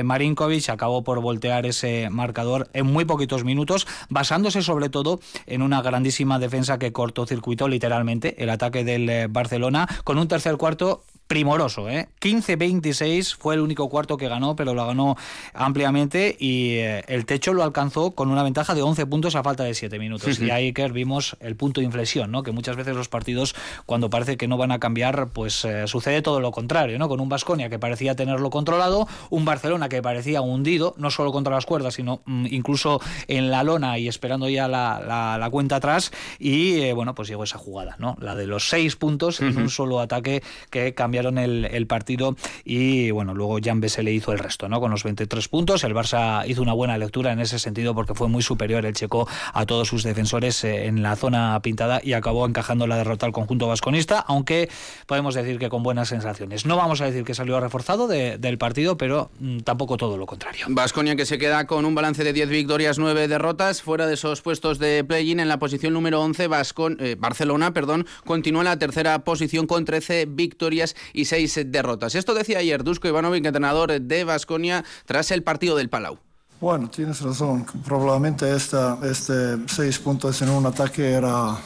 Marinkovic, 0.03 0.69
acabó 0.69 1.05
por 1.05 1.21
voltear 1.21 1.67
ese 1.67 2.09
marcador 2.11 2.69
en 2.73 2.87
muy 2.87 3.05
poquitos 3.05 3.45
minutos, 3.45 3.87
basándose 4.09 4.63
sobre 4.63 4.89
todo 4.89 5.21
en 5.47 5.63
una 5.63 5.83
grandísima 5.83 6.39
defensa 6.39 6.79
que 6.79 6.93
cortocircuitó 6.93 7.69
literalmente 7.69 8.43
el 8.43 8.51
ataque 8.51 8.85
del 8.85 9.29
Barcelona, 9.29 9.89
con 10.05 10.19
un 10.19 10.29
tercer 10.29 10.57
cuarto 10.57 11.05
primoroso. 11.29 11.89
¿eh? 11.91 12.09
15-26 12.21 13.37
fue 13.37 13.55
el 13.55 13.61
único 13.61 13.89
cuarto 13.89 14.17
que 14.17 14.29
ganó, 14.29 14.57
pero 14.57 14.75
lo 14.75 14.87
ganó 14.87 15.17
ampliamente 15.53 16.35
y 16.39 16.77
eh, 16.77 17.05
el 17.07 17.27
techo 17.27 17.53
lo 17.53 17.63
alcanzó 17.63 18.13
con 18.13 18.31
una 18.31 18.43
ventaja 18.43 18.75
de 18.75 18.83
11 18.83 19.07
puntos 19.07 19.37
a 19.37 19.43
falta 19.43 19.63
de 19.63 19.75
7 19.75 19.99
minutos. 19.99 20.41
Y 20.41 20.51
ahí 20.51 20.73
que 20.73 20.89
vimos 20.89 21.37
el 21.41 21.55
punto 21.55 21.81
de 21.81 21.85
inflexión, 21.85 22.31
¿no? 22.31 22.43
que 22.43 22.51
muchas 22.51 22.77
veces 22.77 22.97
los 22.97 23.09
partidos, 23.09 23.55
cuando 23.85 24.09
parece 24.09 24.39
que 24.39 24.49
no 24.49 24.57
van 24.57 24.73
a 24.73 24.81
cambiar, 24.81 25.29
pues 25.29 25.65
eh, 25.67 25.87
sucede 25.87 26.23
todo 26.23 26.41
lo 26.41 26.51
contrario, 26.51 26.99
¿no? 26.99 27.09
con 27.09 27.21
un 27.21 27.29
Vasconia 27.29 27.69
que 27.69 27.79
parecía 27.79 28.17
tenerlo 28.17 28.49
controlado, 28.49 29.07
un 29.29 29.45
Barcelona 29.45 29.91
que 29.91 30.01
parecía 30.01 30.41
hundido, 30.41 30.95
no 30.97 31.11
solo 31.11 31.31
contra 31.31 31.55
las 31.55 31.67
cuerdas, 31.67 31.95
sino 31.95 32.23
mm, 32.25 32.47
incluso 32.51 33.03
en 33.27 33.51
la 33.51 33.63
lona 33.63 33.99
y 33.99 34.09
esperando 34.09 34.49
ya 34.49 34.67
la, 34.67 35.37
la, 35.39 35.51
cuenta 35.51 35.77
atrás. 35.77 36.11
Y 36.39 36.81
eh, 36.81 36.95
bueno, 36.95 37.15
pues 37.15 37.29
llegó 37.29 37.45
esa 37.45 37.59
jugada, 37.59 37.97
¿no? 37.99 38.17
la 38.19 38.35
de 38.35 38.47
los 38.47 38.69
6 38.71 38.97
puntos 38.97 39.41
en 39.41 39.59
un 39.59 39.69
solo 39.69 40.01
ataque 40.01 40.43
que 40.71 40.95
cambia 40.95 41.18
el, 41.27 41.87
partido 41.87 42.37
y 42.65 43.11
bueno, 43.11 43.35
luego 43.35 43.59
Jan 43.63 43.81
le 43.81 44.13
hizo 44.13 44.33
el 44.33 44.39
resto, 44.39 44.69
¿no? 44.69 44.81
Con 44.81 44.91
los 44.91 45.05
23 45.05 45.49
puntos. 45.49 45.85
El 45.85 45.95
Barça 45.95 46.47
hizo 46.47 46.63
una 46.63 46.73
buena 46.73 46.99
lectura 46.99 47.33
en 47.33 47.41
ese 47.41 47.59
sentido 47.59 47.95
porque 47.95 48.15
fue 48.15 48.29
muy 48.29 48.43
superior 48.43 48.85
el 48.85 48.95
checo 48.95 49.29
a 49.53 49.67
todos 49.67 49.89
sus 49.89 50.03
defensores 50.03 50.63
eh, 50.65 50.87
en 50.87 51.03
la 51.03 51.17
zona 51.17 51.59
pintada 51.63 52.01
y 52.03 52.13
acabó 52.13 52.47
encajando 52.47 52.87
la 52.87 52.97
derrota 52.97 53.27
al 53.27 53.33
conjunto 53.33 53.69
vasconista, 53.69 54.21
aunque 54.21 54.69
podemos 55.07 55.35
decir 55.35 55.59
que 55.59 55.69
con 55.69 55.83
buenas 55.83 56.09
sensaciones. 56.09 56.67
No 56.67 56.77
vamos 56.77 57.01
a 57.01 57.07
decir 57.07 57.25
que 57.25 57.35
salió 57.35 57.59
reforzado 57.61 58.09
del 58.09 58.59
partido, 58.59 58.97
pero 58.97 59.31
mm, 59.41 59.61
tampoco 59.61 59.97
todo 59.97 60.17
lo 60.17 60.27
contrario. 60.27 60.67
Vasconia 60.69 61.17
que 61.17 61.27
se 61.27 61.39
queda 61.39 61.67
con 61.67 61.85
un 61.85 61.95
balance 61.95 62.25
de 62.25 62.33
10 62.33 62.49
victorias, 62.49 62.99
9 62.99 63.29
derrotas, 63.29 63.83
fuera 63.83 64.07
de 64.07 64.15
esos 64.15 64.43
puestos 64.43 64.79
de 64.79 65.05
play-in 65.05 65.41
en 65.41 65.49
la 65.49 65.59
posición 65.59 65.93
número 65.93 66.21
11, 66.21 66.45
eh, 66.45 67.17
Barcelona, 67.19 67.73
perdón, 67.73 68.07
continúa 68.25 68.63
en 68.63 68.67
la 68.67 68.79
tercera 68.79 69.19
posición 69.21 69.67
con 69.67 69.85
13 69.85 70.27
victorias 70.27 70.97
y 71.13 71.25
seis 71.25 71.59
derrotas. 71.67 72.15
Esto 72.15 72.35
decía 72.35 72.59
ayer 72.59 72.85
Dusko 72.85 73.09
Ivanovic, 73.09 73.45
entrenador 73.45 74.01
de 74.01 74.25
Vasconia, 74.25 74.85
tras 75.07 75.31
el 75.31 75.43
partido 75.43 75.77
del 75.77 75.89
Palau. 75.89 76.19
Bueno, 76.61 76.91
tienes 76.91 77.21
razón. 77.21 77.65
Probablemente 77.85 78.55
esta, 78.55 78.99
este 79.03 79.59
seis 79.69 79.99
puntos 79.99 80.43
en 80.43 80.51
un 80.51 80.67
ataque 80.67 81.13
era 81.13 81.57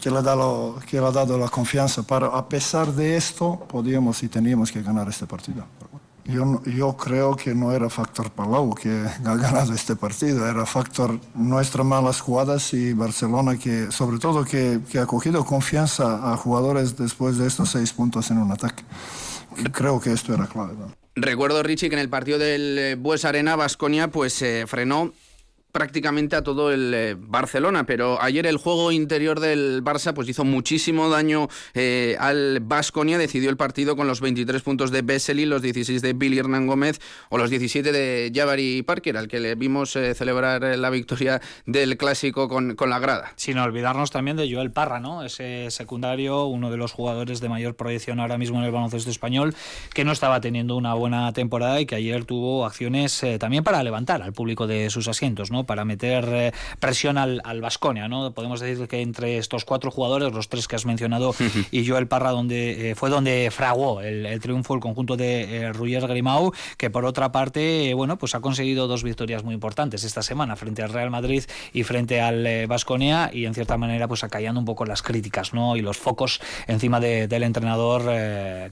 que 0.00 0.10
le, 0.10 0.18
ha 0.18 0.22
dado, 0.22 0.78
que 0.88 1.00
le 1.00 1.06
ha 1.06 1.10
dado 1.10 1.36
la 1.38 1.48
confianza. 1.48 2.02
Pero 2.02 2.34
a 2.34 2.48
pesar 2.48 2.92
de 2.92 3.16
esto, 3.16 3.66
podíamos 3.68 4.22
y 4.22 4.28
teníamos 4.28 4.70
que 4.70 4.82
ganar 4.82 5.08
este 5.08 5.26
partido. 5.26 5.64
Yo, 6.24 6.62
yo 6.64 6.96
creo 6.96 7.34
que 7.36 7.54
no 7.54 7.72
era 7.72 7.90
factor 7.90 8.30
Palau 8.30 8.74
que 8.74 8.88
ha 9.24 9.34
ganado 9.36 9.72
este 9.72 9.96
partido, 9.96 10.48
era 10.48 10.64
factor 10.66 11.18
nuestras 11.34 11.84
malas 11.84 12.20
jugadas 12.20 12.72
y 12.74 12.92
Barcelona 12.92 13.58
que, 13.58 13.90
sobre 13.90 14.18
todo, 14.18 14.44
que, 14.44 14.80
que, 14.90 14.98
ha 14.98 15.06
cogido 15.06 15.44
confianza 15.44 16.32
a 16.32 16.36
jugadores 16.36 16.96
después 16.96 17.38
de 17.38 17.48
estos 17.48 17.70
seis 17.70 17.92
puntos 17.92 18.30
en 18.30 18.38
un 18.38 18.52
ataque. 18.52 18.84
Creo 19.72 20.00
que 20.00 20.12
esto 20.12 20.32
era 20.32 20.46
clave. 20.46 20.74
Recuerdo, 21.14 21.62
Richie, 21.62 21.90
que 21.90 21.96
en 21.96 22.00
el 22.00 22.08
partido 22.08 22.38
del 22.38 22.96
Bues 22.96 23.24
Arena, 23.24 23.56
Vasconia 23.56 24.08
pues 24.08 24.32
se 24.32 24.66
frenó 24.66 25.12
prácticamente 25.72 26.36
a 26.36 26.42
todo 26.42 26.70
el 26.70 26.92
eh, 26.94 27.16
Barcelona, 27.18 27.84
pero 27.84 28.20
ayer 28.20 28.46
el 28.46 28.58
juego 28.58 28.92
interior 28.92 29.40
del 29.40 29.82
Barça 29.82 30.12
pues 30.12 30.28
hizo 30.28 30.44
muchísimo 30.44 31.08
daño 31.08 31.48
eh, 31.72 32.16
al 32.20 32.60
Basconia, 32.60 33.16
decidió 33.16 33.48
el 33.48 33.56
partido 33.56 33.96
con 33.96 34.06
los 34.06 34.20
23 34.20 34.62
puntos 34.62 34.90
de 34.90 35.00
Besseli, 35.00 35.46
los 35.46 35.62
16 35.62 36.02
de 36.02 36.12
Billy 36.12 36.38
Hernán 36.38 36.66
Gómez 36.66 37.00
o 37.30 37.38
los 37.38 37.48
17 37.48 37.90
de 37.90 38.30
Jabari 38.34 38.82
Parker, 38.82 39.16
al 39.16 39.28
que 39.28 39.40
le 39.40 39.54
vimos 39.54 39.96
eh, 39.96 40.14
celebrar 40.14 40.62
la 40.62 40.90
victoria 40.90 41.40
del 41.64 41.96
clásico 41.96 42.48
con, 42.48 42.76
la 42.82 42.98
grada. 42.98 43.32
Sin 43.36 43.58
olvidarnos 43.58 44.10
también 44.10 44.36
de 44.36 44.52
Joel 44.52 44.72
Parra, 44.72 45.00
¿no? 45.00 45.22
Ese 45.22 45.70
secundario, 45.70 46.44
uno 46.44 46.70
de 46.70 46.76
los 46.76 46.92
jugadores 46.92 47.40
de 47.40 47.48
mayor 47.48 47.76
proyección 47.76 48.20
ahora 48.20 48.36
mismo 48.36 48.58
en 48.58 48.64
el 48.64 48.72
baloncesto 48.72 49.10
español, 49.10 49.54
que 49.94 50.04
no 50.04 50.12
estaba 50.12 50.40
teniendo 50.40 50.76
una 50.76 50.92
buena 50.94 51.32
temporada 51.32 51.80
y 51.80 51.86
que 51.86 51.94
ayer 51.94 52.26
tuvo 52.26 52.66
acciones 52.66 53.24
también 53.38 53.64
para 53.64 53.82
levantar 53.82 54.20
al 54.20 54.32
público 54.32 54.66
de 54.66 54.90
sus 54.90 55.08
asientos, 55.08 55.50
¿no? 55.50 55.61
Para 55.64 55.84
meter 55.84 56.28
eh, 56.30 56.52
presión 56.80 57.18
al, 57.18 57.40
al 57.44 57.60
Vasconia, 57.60 58.08
¿no? 58.08 58.32
Podemos 58.32 58.60
decir 58.60 58.88
que 58.88 59.00
entre 59.00 59.38
estos 59.38 59.64
cuatro 59.64 59.90
jugadores, 59.90 60.32
los 60.32 60.48
tres 60.48 60.68
que 60.68 60.76
has 60.76 60.86
mencionado, 60.86 61.34
y 61.70 61.86
Joel 61.86 62.08
Parra, 62.08 62.30
donde 62.30 62.90
eh, 62.90 62.94
fue 62.94 63.10
donde 63.10 63.50
fraguó 63.50 64.00
el, 64.00 64.40
triunfo 64.40 64.74
el 64.74 64.80
conjunto 64.80 65.16
de 65.16 65.56
eh, 65.56 65.72
Ruyer 65.72 66.06
Grimau, 66.06 66.52
que 66.76 66.90
por 66.90 67.04
otra 67.04 67.32
parte, 67.32 67.94
bueno, 67.94 68.18
pues 68.18 68.34
ha 68.34 68.40
conseguido 68.40 68.86
dos 68.86 69.02
victorias 69.02 69.44
muy 69.44 69.54
importantes 69.54 70.04
esta 70.04 70.22
semana 70.22 70.56
frente 70.56 70.82
al 70.82 70.92
Real 70.92 71.10
Madrid 71.10 71.44
y 71.72 71.82
frente 71.82 72.20
al 72.20 72.66
Vasconia, 72.66 73.30
y 73.32 73.46
en 73.46 73.54
cierta 73.54 73.76
manera, 73.76 74.08
pues 74.08 74.24
acallando 74.24 74.60
un 74.60 74.66
poco 74.66 74.84
las 74.84 75.02
críticas, 75.02 75.54
¿no? 75.54 75.76
Y 75.76 75.82
los 75.82 75.96
focos 75.96 76.40
encima 76.66 77.00
del 77.00 77.42
entrenador 77.42 78.02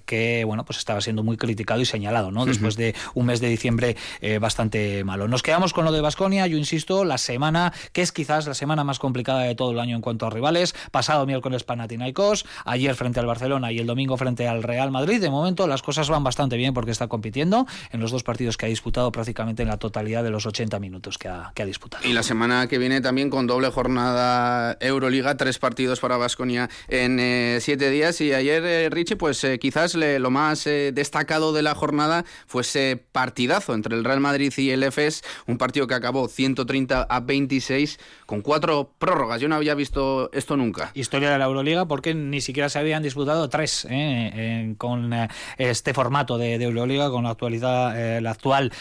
que, 0.05 0.45
bueno, 0.47 0.65
pues 0.65 0.79
estaba 0.79 1.01
siendo 1.01 1.23
muy 1.23 1.37
criticado 1.37 1.81
y 1.81 1.85
señalado, 1.85 2.31
¿no? 2.31 2.47
Después 2.47 2.77
de 2.77 2.95
un 3.15 3.27
mes 3.27 3.41
de 3.41 3.49
diciembre 3.49 3.97
bastante 4.41 5.05
malo. 5.05 5.29
Nos 5.29 5.43
quedamos 5.43 5.73
con 5.73 5.85
lo 5.85 5.93
de 5.93 6.01
Vasconia, 6.01 6.47
yo 6.47 6.57
insisto, 6.57 6.80
la 6.89 7.19
semana 7.19 7.73
que 7.93 8.03
es 8.03 8.13
quizás 8.13 8.47
la 8.47 8.55
semana 8.55 8.85
más 8.85 8.99
complicada 8.99 9.43
de 9.43 9.55
todo 9.55 9.73
el 9.73 9.81
año 9.81 9.97
en 9.97 10.03
cuanto 10.03 10.27
a 10.27 10.31
rivales. 10.31 10.75
Pasado 10.91 11.27
miércoles 11.27 11.63
Panathinaikos, 11.65 12.47
ayer 12.65 12.95
frente 12.95 13.21
al 13.21 13.27
Barcelona 13.27 13.71
y 13.71 13.79
el 13.79 13.87
domingo 13.87 14.17
frente 14.17 14.49
al 14.49 14.63
Real 14.63 14.91
Madrid. 14.91 15.21
De 15.21 15.31
momento 15.31 15.67
las 15.67 15.83
cosas 15.83 16.09
van 16.09 16.25
bastante 16.25 16.57
bien 16.57 16.75
porque 16.75 16.91
está 16.91 17.07
compitiendo 17.09 17.67
en 17.93 18.01
los 18.01 18.11
dos 18.11 18.23
partidos 18.23 18.57
que 18.57 18.67
ha 18.67 18.69
disputado 18.69 19.13
prácticamente 19.13 19.63
en 19.63 19.69
la 19.69 19.77
totalidad 19.77 20.25
de 20.25 20.31
los 20.31 20.47
80 20.47 20.79
minutos 20.81 21.19
que 21.19 21.29
ha, 21.29 21.53
disputado. 21.65 22.07
Y 22.09 22.15
la 22.15 22.23
semana 22.23 22.67
que 22.69 22.79
viene 22.79 23.03
también 23.03 23.29
con 23.29 23.47
doble 23.47 23.69
jornada 23.69 24.79
Euroliga, 24.81 25.37
tres 25.37 25.59
partidos 25.59 26.01
para 26.01 26.17
Vasconia 26.17 26.71
en 26.89 27.21
eh, 27.21 27.59
siete 27.61 27.91
días. 27.91 28.21
Y 28.23 28.33
ayer, 28.33 28.65
eh, 28.65 28.89
Richie, 28.91 29.17
pues 29.17 29.45
eh, 29.45 29.59
quizás 29.59 29.95
lo 29.95 30.31
más 30.31 30.65
destacado 30.65 31.53
de 31.53 31.63
la 31.63 31.75
jornada 31.75 32.25
fue 32.47 32.63
ese 32.63 33.03
partidazo 33.13 33.75
entre 33.75 33.95
el 33.95 34.05
Real 34.05 34.21
Madrid 34.21 34.53
y 34.57 34.71
el 34.71 34.83
EFES, 34.83 35.23
un 35.47 35.59
partido 35.59 35.87
que 35.87 35.95
acabó 35.95 36.29
130 36.29 36.70
a 37.09 37.21
26 37.21 37.99
con 38.27 38.43
cuatro 38.43 38.93
prórrogas. 38.97 39.41
Yo 39.41 39.49
no 39.49 39.57
había 39.57 39.75
visto 39.75 40.31
esto 40.33 40.57
nunca. 40.57 40.93
Historia 40.95 41.31
de 41.31 41.39
la 41.39 41.47
Euroliga 41.47 41.87
porque 41.87 42.15
ni 42.15 42.41
siquiera 42.41 42.69
se 42.69 42.79
habían 42.79 43.03
disputado 43.03 43.49
tres 43.49 43.89
¿eh? 43.91 44.75
con 44.79 45.13
eh, 45.13 45.29
este 45.59 45.93
formato 45.93 46.39
de, 46.39 46.55
Euroliga, 46.55 47.11
con 47.11 47.25
la 47.25 47.31
actualidad, 47.31 47.99
eh, 47.99 48.21
la 48.21 48.31
actual 48.31 48.73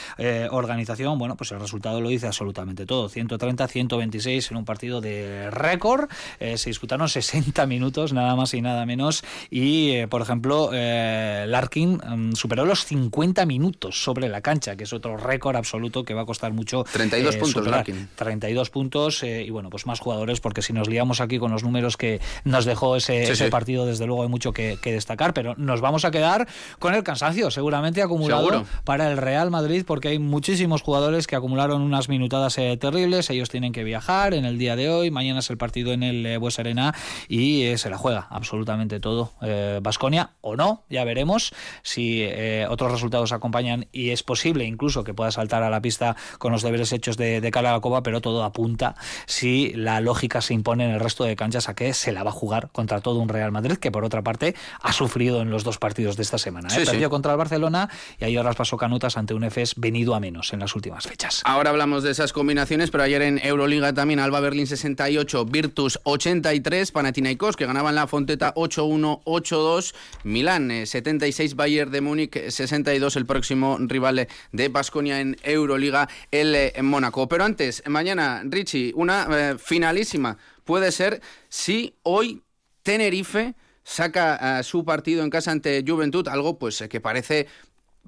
organización. 0.52 1.18
Bueno, 1.18 1.36
pues 1.36 1.52
el 1.52 1.60
resultado 1.60 2.00
lo 2.00 2.10
dice 2.10 2.28
absolutamente 2.28 2.86
todo. 2.86 3.10
130-126 3.10 4.52
en 4.52 4.58
un 4.58 4.66
partido 4.66 5.02
de 5.02 5.50
récord. 5.50 6.10
se 6.40 6.70
disputaron 6.70 7.10
60 7.10 7.66
minutos, 7.66 8.14
nada 8.14 8.36
más 8.36 8.54
y 8.54 8.62
nada 8.62 8.86
menos. 8.86 9.24
Y, 9.50 10.06
por 10.08 10.22
ejemplo, 10.22 10.70
Larkin 10.72 11.94
mm, 11.96 12.34
superó 12.34 12.66
los 12.66 12.86
50 12.86 13.46
minutos 13.48 14.04
sobre 14.04 14.30
la 14.30 14.42
cancha, 14.42 14.76
que 14.76 14.84
es 14.84 14.94
otro 14.94 15.18
récord 15.18 15.56
absoluto 15.56 16.04
que 16.04 16.14
va 16.14 16.22
a 16.22 16.26
costar 16.26 16.54
mucho. 16.54 16.84
32 16.92 17.38
puntos, 17.38 17.66
Larkin. 17.80 18.10
32 18.16 18.70
puntos 18.70 19.24
eh, 19.24 19.44
y 19.44 19.50
bueno, 19.50 19.70
pues 19.70 19.86
más 19.86 20.00
jugadores, 20.00 20.40
porque 20.40 20.62
si 20.62 20.74
nos 20.74 20.88
liamos 20.88 21.22
aquí 21.22 21.40
con 21.40 21.52
los 21.52 21.64
números 21.64 21.98
que 21.98 22.20
nos 22.44 22.66
dejó 22.66 22.96
ese, 22.96 23.24
ese 23.24 23.50
partido, 23.50 23.86
desde 23.86 24.06
luego 24.06 24.24
hay 24.24 24.30
mucho 24.30 24.54
que, 24.54 24.78
destacar, 24.84 25.34
pero 25.34 25.56
nos 25.58 25.82
vamos 25.82 26.06
a 26.06 26.12
quedar 26.12 26.48
con 26.80 26.94
el 26.94 27.04
cansancio, 27.04 27.52
seguramente 27.52 28.02
acumulado 28.02 28.66
para 28.84 29.12
el 29.12 29.18
Real 29.18 29.52
Madrid, 29.52 29.84
porque 29.86 30.10
hay 30.10 30.20
muchísimos 30.20 30.82
jugadores 30.82 31.28
que 31.28 31.36
acumularon 31.36 31.82
unas 31.82 32.10
minutadas 32.10 32.58
eh, 32.58 32.78
terribles, 32.78 33.30
ellos 33.30 33.50
tienen 33.50 33.72
que 33.72 33.84
viajar 33.84 34.34
en 34.34 34.46
el 34.46 34.58
día 34.58 34.76
de 34.76 34.90
hoy, 34.90 35.12
mañana 35.12 35.40
es 35.40 35.50
el 35.50 35.58
partido 35.58 35.94
en 35.94 36.04
el 36.04 36.26
eh, 36.26 36.40
Arena 36.58 36.96
y 37.28 37.64
eh, 37.64 37.78
se 37.78 37.90
la 37.90 37.98
juega 37.98 38.28
absolutamente 38.30 39.00
todo. 39.00 39.34
Basconia 39.82 40.32
o 40.42 40.56
no, 40.56 40.84
ya 40.90 41.04
veremos 41.04 41.54
si 41.84 42.28
otros 42.68 42.92
resultados 42.92 43.32
acompañan 43.32 43.88
y 43.92 44.10
es 44.10 44.24
posible 44.24 44.66
incluso 44.66 45.04
que 45.04 45.14
pueda 45.14 45.32
saltar 45.32 45.64
a 45.64 45.70
la 45.70 45.82
pista 45.82 46.16
con 46.38 46.52
los 46.52 46.64
deberes 46.64 46.92
hechos 46.92 47.18
de, 47.18 47.40
de 47.40 47.52
a 47.70 47.74
la 47.74 47.80
Copa, 47.82 48.04
pero 48.04 48.22
todo 48.22 48.44
apunta 48.44 48.96
si 49.26 49.74
la 49.74 50.02
lógica 50.02 50.42
se 50.42 50.54
impone 50.54 50.86
en 50.86 50.92
el 50.92 51.00
resto 51.00 51.24
de 51.24 51.36
canchas 51.36 51.70
a 51.70 51.76
que 51.76 51.94
se 51.94 52.12
la 52.12 52.24
va 52.24 52.30
a 52.30 52.34
jugar 52.34 52.70
contra 52.72 53.02
todo 53.02 53.20
un 53.20 53.30
Real 53.30 53.52
Madrid 53.52 53.78
que 53.78 53.92
por 53.92 54.04
otra 54.04 54.22
parte 54.22 54.56
ha 54.82 54.94
sufrido 54.94 55.42
en 55.42 55.50
los 55.50 55.64
dos 55.64 55.78
partidos 55.78 56.18
de 56.18 56.24
esta 56.24 56.38
semana. 56.38 56.70
¿eh? 56.76 56.86
Perdió 56.86 57.10
contra 57.10 57.32
el 57.32 57.38
Barcelona 57.38 57.90
y 58.20 58.26
ahí 58.26 58.38
ahora 58.38 58.54
pasó 58.54 58.78
canutas 58.78 59.18
ante 59.18 59.34
un 59.34 59.44
EFES 59.44 59.76
venido 59.78 60.16
a 60.16 60.20
menos 60.20 60.54
en 60.54 60.60
las 60.60 60.76
últimas 60.76 61.08
fechas. 61.08 61.42
Ahora 61.46 61.70
hablamos 61.70 62.04
de 62.04 62.12
esas 62.12 62.34
combinaciones, 62.34 62.92
pero 62.92 63.04
ayer 63.04 63.22
en 63.22 63.40
Euroliga 63.44 63.94
también 63.94 64.20
Alba 64.20 64.40
Berlín 64.40 64.68
68, 64.68 65.46
Virtus 65.46 66.00
83, 66.04 66.92
Panathinaikos 66.92 67.56
que 67.56 67.66
ganaban 67.66 67.96
la 67.96 68.08
Fonteta 68.08 68.54
8-1, 68.56 69.24
8-2, 69.24 69.94
Milán 70.24 70.86
76, 70.86 71.56
Bayern 71.56 71.92
de 71.92 72.02
Múnich 72.02 72.50
62, 72.50 73.16
el 73.16 73.26
próximo 73.26 73.78
rival 73.80 74.28
de 74.52 74.70
Basconia 74.70 75.20
en 75.20 75.38
Euroliga, 75.44 76.10
el 76.32 76.56
en 76.56 76.86
Mónaco. 76.86 77.28
Pero 77.28 77.46
antes, 77.50 77.82
mañana, 77.88 78.44
Richie, 78.46 78.94
una 78.96 79.28
eh, 79.32 79.58
finalísima. 79.58 80.38
Puede 80.64 80.92
ser 80.92 81.20
si 81.50 81.96
hoy 82.04 82.44
Tenerife 82.84 83.56
saca 83.84 84.60
eh, 84.60 84.64
su 84.64 84.86
partido 84.86 85.24
en 85.24 85.32
casa 85.32 85.52
ante 85.52 85.84
Juventud, 85.86 86.28
algo 86.28 86.60
pues 86.60 86.84
que 86.88 87.02
parece 87.02 87.48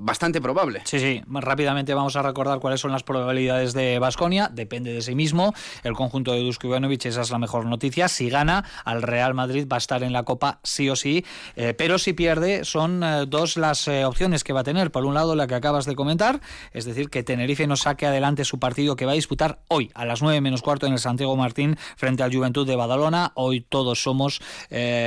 bastante 0.01 0.41
probable. 0.41 0.81
Sí, 0.85 0.99
sí. 0.99 1.21
Rápidamente 1.27 1.93
vamos 1.93 2.15
a 2.15 2.21
recordar 2.21 2.59
cuáles 2.59 2.81
son 2.81 2.91
las 2.91 3.03
probabilidades 3.03 3.73
de 3.73 3.99
Basconia. 3.99 4.49
Depende 4.51 4.91
de 4.91 5.01
sí 5.01 5.15
mismo. 5.15 5.53
El 5.83 5.93
conjunto 5.93 6.33
de 6.33 6.39
Dusko 6.39 6.67
Ivanovic, 6.67 7.05
esa 7.05 7.21
es 7.21 7.29
la 7.29 7.37
mejor 7.37 7.65
noticia. 7.65 8.07
Si 8.07 8.29
gana, 8.29 8.65
al 8.83 9.03
Real 9.03 9.33
Madrid 9.33 9.67
va 9.71 9.77
a 9.77 9.79
estar 9.79 10.03
en 10.03 10.11
la 10.11 10.23
Copa 10.23 10.59
sí 10.63 10.89
o 10.89 10.95
sí. 10.95 11.23
Eh, 11.55 11.73
pero 11.77 11.99
si 11.99 12.13
pierde, 12.13 12.65
son 12.65 13.03
eh, 13.03 13.25
dos 13.27 13.57
las 13.57 13.87
eh, 13.87 14.05
opciones 14.05 14.43
que 14.43 14.53
va 14.53 14.61
a 14.61 14.63
tener. 14.63 14.91
Por 14.91 15.05
un 15.05 15.13
lado, 15.13 15.35
la 15.35 15.47
que 15.47 15.55
acabas 15.55 15.85
de 15.85 15.95
comentar, 15.95 16.41
es 16.73 16.85
decir, 16.85 17.09
que 17.09 17.23
Tenerife 17.23 17.67
no 17.67 17.75
saque 17.75 18.07
adelante 18.07 18.43
su 18.43 18.59
partido 18.59 18.95
que 18.95 19.05
va 19.05 19.11
a 19.11 19.15
disputar 19.15 19.59
hoy 19.67 19.91
a 19.93 20.05
las 20.05 20.21
9 20.21 20.41
menos 20.41 20.61
cuarto 20.61 20.87
en 20.87 20.93
el 20.93 20.99
Santiago 20.99 21.35
Martín 21.35 21.77
frente 21.95 22.23
al 22.23 22.33
Juventud 22.33 22.65
de 22.67 22.75
Badalona. 22.75 23.33
Hoy 23.35 23.61
todos 23.61 24.01
somos 24.01 24.41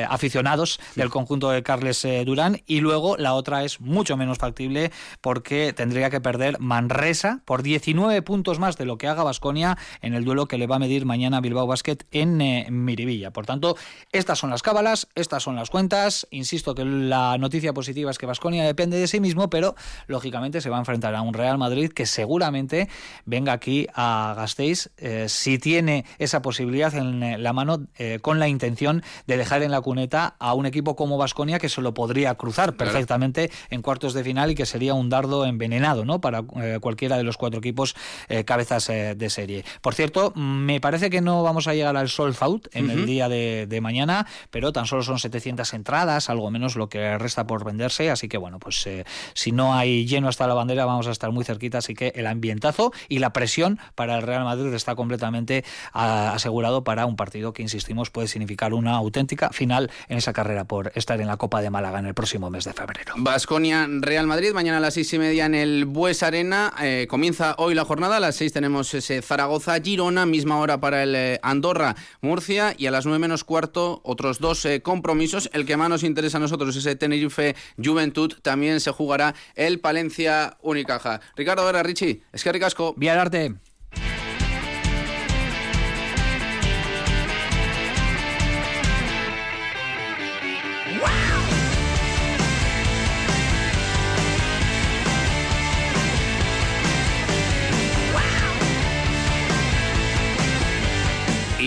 aficionados 0.09 0.79
del 0.95 1.11
conjunto 1.11 1.51
de 1.51 1.63
Carles 1.63 2.07
Durán. 2.25 2.61
Y 2.67 2.81
luego 2.81 3.17
la 3.17 3.35
otra 3.35 3.65
es 3.65 3.81
mucho 3.81 4.17
menos 4.17 4.39
factible 4.39 4.84
porque 5.21 5.73
tendría 5.73 6.11
que 6.11 6.21
perder 6.21 6.59
Manresa 6.61 7.41
por 7.45 7.63
19 7.63 8.23
puntos 8.23 8.59
más 8.59 8.77
de 8.77 8.85
lo 8.85 8.99
que 8.99 9.09
haga 9.09 9.23
Basconia 9.23 9.79
en 10.03 10.15
el 10.15 10.25
duelo 10.25 10.47
que 10.47 10.59
le 10.59 10.67
va 10.67 10.77
a 10.77 10.79
medir 10.79 11.07
mañana 11.07 11.41
Bilbao 11.41 11.67
Basket 11.67 11.99
en 12.11 12.41
eh, 12.41 12.67
Miribilla. 12.71 13.31
Por 13.31 13.47
tanto, 13.47 13.77
estas 14.13 14.39
son 14.39 14.51
las 14.51 14.63
cábalas, 14.63 15.09
estas 15.15 15.43
son 15.43 15.57
las 15.57 15.71
cuentas. 15.71 16.27
Insisto 16.31 16.75
que 16.75 16.85
la 16.85 17.39
noticia 17.39 17.73
positiva 17.73 18.11
es 18.11 18.19
que 18.19 18.27
Basconia 18.27 18.65
depende 18.65 18.99
de 18.99 19.07
sí 19.07 19.21
mismo, 19.21 19.51
pero 19.51 19.75
lógicamente 20.07 20.61
se 20.61 20.71
va 20.71 20.77
a 20.77 20.81
enfrentar 20.81 21.15
a 21.15 21.23
un 21.23 21.35
Real 21.35 21.59
Madrid 21.59 21.91
que 21.91 22.07
seguramente 22.07 22.89
venga 23.25 23.53
aquí 23.53 23.87
a 23.95 24.35
Gasteiz 24.37 24.91
eh, 24.97 25.27
si 25.29 25.59
tiene 25.59 26.05
esa 26.19 26.43
posibilidad 26.43 26.95
en 26.95 27.23
eh, 27.23 27.39
la 27.39 27.53
mano 27.53 27.87
con 28.21 28.39
la 28.39 28.49
intención 28.49 29.03
de 29.27 29.37
dejar 29.37 29.63
en 29.63 29.71
la 29.71 29.81
cuneta 29.81 30.37
a 30.39 30.55
un 30.55 30.67
equipo 30.67 30.97
como 30.97 31.19
Basconia 31.19 31.59
que 31.59 31.69
se 31.69 31.81
lo 31.81 31.95
podría 31.95 32.35
cruzar 32.35 32.77
perfectamente 32.77 33.51
en 33.71 33.83
cuartos 33.83 34.15
de 34.15 34.25
final 34.25 34.51
y 34.51 34.55
que 34.55 34.67
sería 34.75 34.95
un 34.95 35.09
dardo 35.09 35.47
envenenado 35.47 36.05
¿no? 36.05 36.21
para 36.21 36.43
eh, 36.57 36.79
cualquiera 36.81 37.17
de 37.17 37.23
los 37.23 37.37
cuatro 37.37 37.61
equipos 37.61 37.95
eh, 38.29 38.43
cabezas 38.43 38.89
eh, 38.89 39.15
de 39.15 39.31
serie. 39.31 39.65
Por 39.81 39.95
cierto, 39.95 40.33
me 40.35 40.81
parece 40.81 41.11
que 41.11 41.21
no 41.21 41.45
vamos 41.45 41.69
a 41.69 41.75
llegar 41.75 41.97
al 41.97 42.09
sold 42.09 42.37
out 42.41 42.67
en 42.73 42.91
el 42.91 43.07
día 43.07 43.29
de, 43.29 43.79
mañana, 43.81 44.27
pero 44.51 44.73
tan 44.73 44.87
solo 44.87 45.05
son 45.05 45.21
700 45.21 45.75
entradas, 45.75 46.29
algo 46.29 46.51
menos 46.51 46.75
lo 46.75 46.89
que 46.89 47.19
resta 47.19 47.47
por 47.47 47.65
venderse, 47.65 48.11
así 48.11 48.29
que 48.29 48.37
bueno, 48.37 48.59
pues 48.59 48.89
si 49.35 49.53
no 49.53 49.75
hay 49.75 50.07
lleno 50.07 50.29
hasta 50.29 50.49
la 50.49 50.55
bandera 50.55 50.87
vamos 50.87 51.07
a 51.07 51.13
estar 51.13 51.31
muy 51.31 51.45
cerquita, 51.45 51.79
así 51.79 51.95
que 51.95 52.13
el 52.17 52.27
ambientazo 52.27 52.93
y 53.09 53.19
la 53.21 53.33
presión 53.33 53.79
para 53.95 54.17
el 54.17 54.23
Real 54.23 54.43
Madrid 54.43 54.73
está 54.75 54.97
completamente 54.97 55.65
asegurado 55.93 56.83
para 56.83 57.07
un 57.07 57.15
partido 57.15 57.53
que, 57.53 57.63
insistimos, 57.63 58.11
puede 58.11 58.27
significar 58.27 58.75
una 58.75 58.93
auténtica 58.97 59.51
final 59.51 59.91
en 60.09 60.19
esa 60.19 60.33
carrera 60.33 60.65
por 60.65 60.91
estar 60.95 61.21
en 61.21 61.29
la 61.29 61.37
Copa 61.37 61.61
de 61.61 61.71
Málaga 61.71 61.99
en 61.99 62.07
el 62.07 62.15
próximo 62.15 62.51
mes 62.51 62.65
de 62.65 62.73
febrero. 62.73 63.13
Basconia, 63.17 63.87
Real 63.89 64.27
Madrid, 64.27 64.53
mañana 64.55 64.79
a 64.79 64.81
las 64.81 64.95
seis 64.95 65.13
y 65.13 65.19
media 65.19 65.45
en 65.45 65.55
el 65.55 65.85
Bues 65.85 66.23
Arena. 66.23 66.73
Eh, 66.81 67.07
comienza 67.11 67.55
hoy 67.59 67.75
la 67.75 67.85
jornada. 67.85 68.17
A 68.17 68.21
las 68.21 68.37
seis 68.37 68.53
tenemos 68.53 68.95
ese 68.95 69.21
Zaragoza-Girona, 69.21 70.25
misma 70.25 70.59
hora 70.59 70.81
para 70.81 71.03
el 71.03 71.15
eh, 71.15 71.41
Andorra-Murcia. 71.43 72.75
Y 72.79 72.87
a 72.87 72.91
las 72.91 73.05
nueve 73.05 73.19
menos 73.19 73.45
cuarto, 73.45 74.01
otros 74.05 74.39
dos 74.39 74.65
eh, 74.65 74.81
compromisos. 74.81 75.51
El 75.53 75.67
que 75.67 75.77
más 75.77 75.91
nos 75.91 76.05
interesa 76.05 76.39
a 76.39 76.41
nosotros 76.41 76.75
es 76.77 76.87
el 76.87 76.97
Tenerife-Juventud. 76.97 78.35
También 78.41 78.81
se 78.81 78.93
jugará 78.93 79.35
el 79.57 79.81
Palencia-Unicaja. 79.81 81.21
Ricardo 81.37 81.67
Vera, 81.67 81.83
Richie, 81.83 82.23
es 82.33 82.43
que 82.43 82.53
ricasco. 82.53 82.95
Vía 82.97 83.21
arte. 83.21 83.55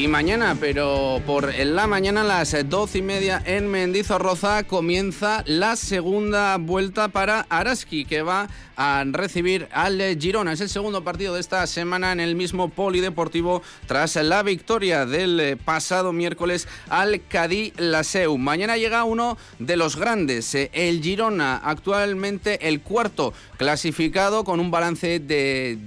Mañana, 0.08 0.56
pero 0.60 1.22
por 1.26 1.54
la 1.54 1.88
mañana 1.88 2.22
a 2.22 2.24
las 2.24 2.56
doce 2.70 3.00
y 3.00 3.02
media 3.02 3.42
en 3.46 3.68
Mendizorroza 3.70 4.64
comienza 4.64 5.44
la 5.46 5.76
segunda 5.76 6.58
vuelta 6.58 7.10
para 7.10 7.46
Araski, 7.50 8.06
que 8.06 8.22
va 8.22 8.48
a 8.76 9.04
recibir 9.06 9.68
al 9.72 10.00
Girona. 10.20 10.54
Es 10.54 10.62
el 10.62 10.70
segundo 10.70 11.04
partido 11.04 11.34
de 11.34 11.42
esta 11.42 11.66
semana 11.68 12.12
en 12.12 12.20
el 12.20 12.36
mismo 12.36 12.70
polideportivo 12.70 13.62
tras 13.86 14.16
la 14.16 14.44
victoria 14.44 15.06
del 15.06 15.58
pasado 15.58 16.14
miércoles 16.14 16.68
al 16.90 17.22
Cadí 17.28 17.74
Laseu. 17.78 18.38
Mañana 18.38 18.78
llega 18.78 19.04
uno 19.04 19.38
de 19.60 19.78
los 19.78 19.96
grandes, 19.96 20.56
el 20.56 21.02
Girona, 21.02 21.58
actualmente 21.58 22.68
el 22.68 22.82
cuarto 22.82 23.34
clasificado 23.58 24.44
con 24.44 24.60
un 24.60 24.72
balance 24.72 25.20
de 25.20 25.78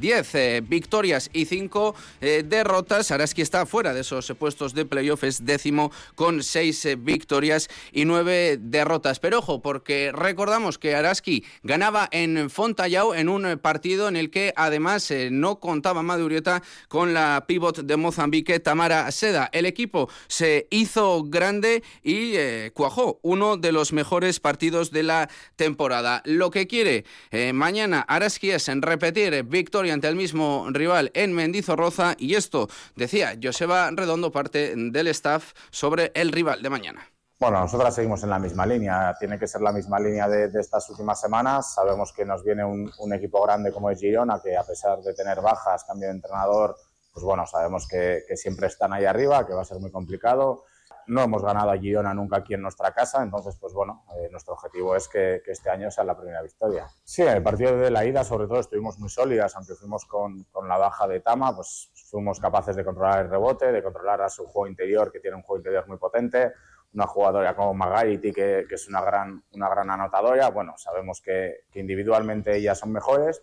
10 0.00 0.34
eh, 0.34 0.62
victorias 0.66 1.30
y 1.32 1.44
5 1.44 1.94
eh, 2.20 2.44
derrotas. 2.46 3.10
Araski 3.10 3.42
está 3.42 3.66
fuera 3.66 3.94
de 3.94 4.00
esos 4.00 4.32
puestos 4.38 4.74
de 4.74 4.84
playoff, 4.84 5.24
es 5.24 5.44
décimo 5.44 5.92
con 6.14 6.42
6 6.42 6.84
eh, 6.84 6.96
victorias 6.96 7.68
y 7.92 8.04
9 8.04 8.58
derrotas. 8.60 9.20
Pero 9.20 9.38
ojo, 9.38 9.62
porque 9.62 10.12
recordamos 10.12 10.78
que 10.78 10.94
Araski 10.94 11.44
ganaba 11.62 12.08
en 12.10 12.50
Fontallao 12.50 13.14
en 13.14 13.28
un 13.28 13.58
partido 13.58 14.08
en 14.08 14.16
el 14.16 14.30
que 14.30 14.52
además 14.56 15.12
no 15.30 15.60
contaba 15.60 16.02
Madurieta 16.02 16.62
con 16.88 17.14
la 17.14 17.44
pivot 17.46 17.80
de 17.80 17.96
Mozambique, 17.96 18.60
Tamara 18.60 19.10
Seda. 19.12 19.48
El 19.52 19.66
equipo 19.66 20.08
se 20.28 20.66
hizo 20.70 21.24
grande 21.24 21.82
y 22.02 22.34
cuajó 22.70 23.18
uno 23.22 23.56
de 23.56 23.72
los 23.72 23.92
mejores 23.92 24.40
partidos 24.40 24.90
de 24.90 25.02
la 25.02 25.30
temporada. 25.56 26.22
Lo 26.24 26.50
que 26.50 26.66
quiere 26.66 27.04
mañana 27.52 28.00
Araski 28.00 28.50
es 28.50 28.68
en 28.68 28.82
repetir 28.82 29.44
victoria 29.84 29.94
ante 29.94 30.08
el 30.08 30.16
mismo 30.16 30.66
rival 30.70 31.10
en 31.14 31.32
Mendizorroza 31.34 32.14
y 32.18 32.34
esto 32.34 32.68
decía 32.96 33.34
Joseba 33.40 33.90
Redondo, 33.92 34.32
parte 34.32 34.74
del 34.74 35.08
staff, 35.08 35.52
sobre 35.70 36.10
el 36.14 36.32
rival 36.32 36.62
de 36.62 36.70
mañana. 36.70 37.06
Bueno, 37.38 37.60
nosotras 37.60 37.94
seguimos 37.94 38.22
en 38.22 38.30
la 38.30 38.38
misma 38.38 38.64
línea, 38.64 39.14
tiene 39.18 39.38
que 39.38 39.46
ser 39.46 39.60
la 39.60 39.72
misma 39.72 39.98
línea 40.00 40.26
de, 40.28 40.48
estas 40.58 40.88
últimas 40.88 41.20
semanas. 41.20 41.74
Sabemos 41.74 42.12
que 42.12 42.24
nos 42.24 42.42
viene 42.42 42.64
un, 42.64 43.12
equipo 43.12 43.42
grande 43.42 43.72
como 43.72 43.90
es 43.90 44.00
Girona, 44.00 44.40
que 44.42 44.56
a 44.56 44.62
pesar 44.62 45.00
de 45.00 45.12
tener 45.12 45.42
bajas, 45.42 45.84
cambio 45.84 46.08
de 46.08 46.14
entrenador, 46.14 46.76
pues 47.12 47.24
bueno, 47.24 47.46
sabemos 47.46 47.86
que, 47.86 48.22
que 48.26 48.36
siempre 48.36 48.68
están 48.68 48.94
ahí 48.94 49.04
arriba, 49.04 49.46
que 49.46 49.52
va 49.52 49.62
a 49.62 49.66
ser 49.66 49.78
muy 49.80 49.90
complicado 49.90 50.64
no 51.06 51.22
hemos 51.22 51.42
ganado 51.42 51.70
a 51.70 51.78
Girona 51.78 52.14
nunca 52.14 52.36
aquí 52.38 52.54
en 52.54 52.62
nuestra 52.62 52.92
casa, 52.92 53.22
entonces, 53.22 53.56
pues 53.60 53.72
bueno, 53.72 54.04
eh, 54.16 54.28
nuestro 54.30 54.54
objetivo 54.54 54.96
es 54.96 55.08
que, 55.08 55.42
este 55.46 55.70
año 55.70 55.90
sea 55.90 56.04
la 56.04 56.16
primera 56.16 56.42
victoria. 56.42 56.86
Sí, 57.04 57.22
en 57.22 57.28
el 57.28 57.42
partido 57.42 57.76
de 57.76 57.90
la 57.90 58.04
ida, 58.04 58.24
sobre 58.24 58.46
todo, 58.46 58.60
estuvimos 58.60 58.98
muy 58.98 59.08
sólidas, 59.08 59.54
aunque 59.56 59.74
fuimos 59.74 60.04
con, 60.04 60.44
con, 60.44 60.68
la 60.68 60.78
baja 60.78 61.06
de 61.06 61.20
Tama, 61.20 61.54
pues 61.54 61.90
fuimos 62.10 62.40
capaces 62.40 62.76
de 62.76 62.84
controlar 62.84 63.24
el 63.24 63.30
rebote, 63.30 63.70
de 63.72 63.82
controlar 63.82 64.22
a 64.22 64.28
su 64.28 64.44
juego 64.46 64.66
interior, 64.66 65.12
que 65.12 65.20
tiene 65.20 65.36
un 65.36 65.42
juego 65.42 65.58
interior 65.58 65.86
muy 65.86 65.98
potente, 65.98 66.52
una 66.94 67.06
jugadora 67.06 67.54
como 67.54 67.74
Magaliti, 67.74 68.32
que, 68.32 68.66
que 68.68 68.74
es 68.76 68.88
una 68.88 69.02
gran, 69.02 69.42
una 69.52 69.68
gran 69.68 69.90
anotadora. 69.90 70.50
Bueno, 70.50 70.74
sabemos 70.76 71.20
que, 71.20 71.64
que 71.70 71.80
individualmente 71.80 72.56
ellas 72.56 72.78
son 72.78 72.92
mejores, 72.92 73.42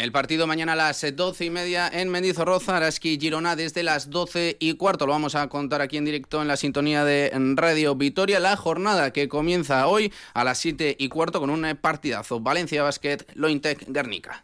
el 0.00 0.12
partido 0.12 0.46
mañana 0.46 0.72
a 0.72 0.76
las 0.76 1.04
doce 1.14 1.44
y 1.44 1.50
media 1.50 1.86
en 1.92 2.08
Mendizorroza, 2.08 2.78
Araski 2.78 3.18
Girona 3.20 3.54
desde 3.54 3.82
las 3.82 4.08
doce 4.08 4.56
y 4.58 4.74
cuarto. 4.74 5.06
Lo 5.06 5.12
vamos 5.12 5.34
a 5.34 5.46
contar 5.48 5.82
aquí 5.82 5.98
en 5.98 6.06
directo 6.06 6.40
en 6.40 6.48
la 6.48 6.56
sintonía 6.56 7.04
de 7.04 7.30
Radio 7.54 7.94
Vitoria. 7.94 8.40
La 8.40 8.56
jornada 8.56 9.12
que 9.12 9.28
comienza 9.28 9.86
hoy 9.86 10.10
a 10.32 10.42
las 10.42 10.56
siete 10.56 10.96
y 10.98 11.08
cuarto 11.08 11.38
con 11.38 11.50
un 11.50 11.78
partidazo. 11.80 12.40
Valencia 12.40 12.82
Basket, 12.82 13.18
Lointec, 13.34 13.84
Guernica. 13.88 14.42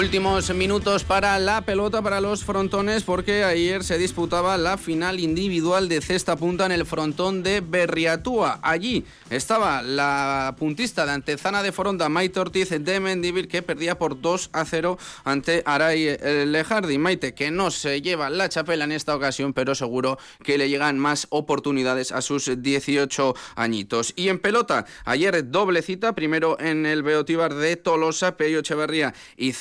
Últimos 0.00 0.48
minutos 0.54 1.04
para 1.04 1.38
la 1.38 1.60
pelota 1.60 2.00
para 2.00 2.22
los 2.22 2.42
frontones 2.42 3.02
porque 3.02 3.44
ayer 3.44 3.84
se 3.84 3.98
disputaba 3.98 4.56
la 4.56 4.78
final 4.78 5.20
individual 5.20 5.90
de 5.90 6.00
cesta 6.00 6.36
punta 6.36 6.64
en 6.64 6.72
el 6.72 6.86
frontón 6.86 7.42
de 7.42 7.60
Berriatúa. 7.60 8.60
Allí 8.62 9.04
estaba 9.28 9.82
la 9.82 10.56
puntista 10.58 11.04
de 11.04 11.12
Antezana 11.12 11.62
de 11.62 11.70
Foronda, 11.70 12.08
Maite 12.08 12.40
Ortiz 12.40 12.70
de 12.70 12.98
Mendivir, 12.98 13.46
que 13.46 13.60
perdía 13.60 13.98
por 13.98 14.18
2 14.18 14.48
a 14.54 14.64
0 14.64 14.96
ante 15.24 15.62
Aray 15.66 16.08
eh, 16.08 16.46
Lejardi. 16.46 16.96
Maite, 16.96 17.34
que 17.34 17.50
no 17.50 17.70
se 17.70 18.00
lleva 18.00 18.30
la 18.30 18.48
chapela 18.48 18.84
en 18.84 18.92
esta 18.92 19.14
ocasión, 19.14 19.52
pero 19.52 19.74
seguro 19.74 20.18
que 20.42 20.56
le 20.56 20.70
llegan 20.70 20.98
más 20.98 21.26
oportunidades 21.28 22.10
a 22.10 22.22
sus 22.22 22.50
18 22.62 23.34
añitos. 23.54 24.14
Y 24.16 24.30
en 24.30 24.38
pelota, 24.38 24.86
ayer 25.04 25.50
doble 25.50 25.82
cita, 25.82 26.14
primero 26.14 26.58
en 26.58 26.86
el 26.86 27.02
Beotíbar 27.02 27.54
de 27.54 27.76
Tolosa, 27.76 28.38
Peyo 28.38 28.60
Echeverría 28.60 29.12
y 29.36 29.52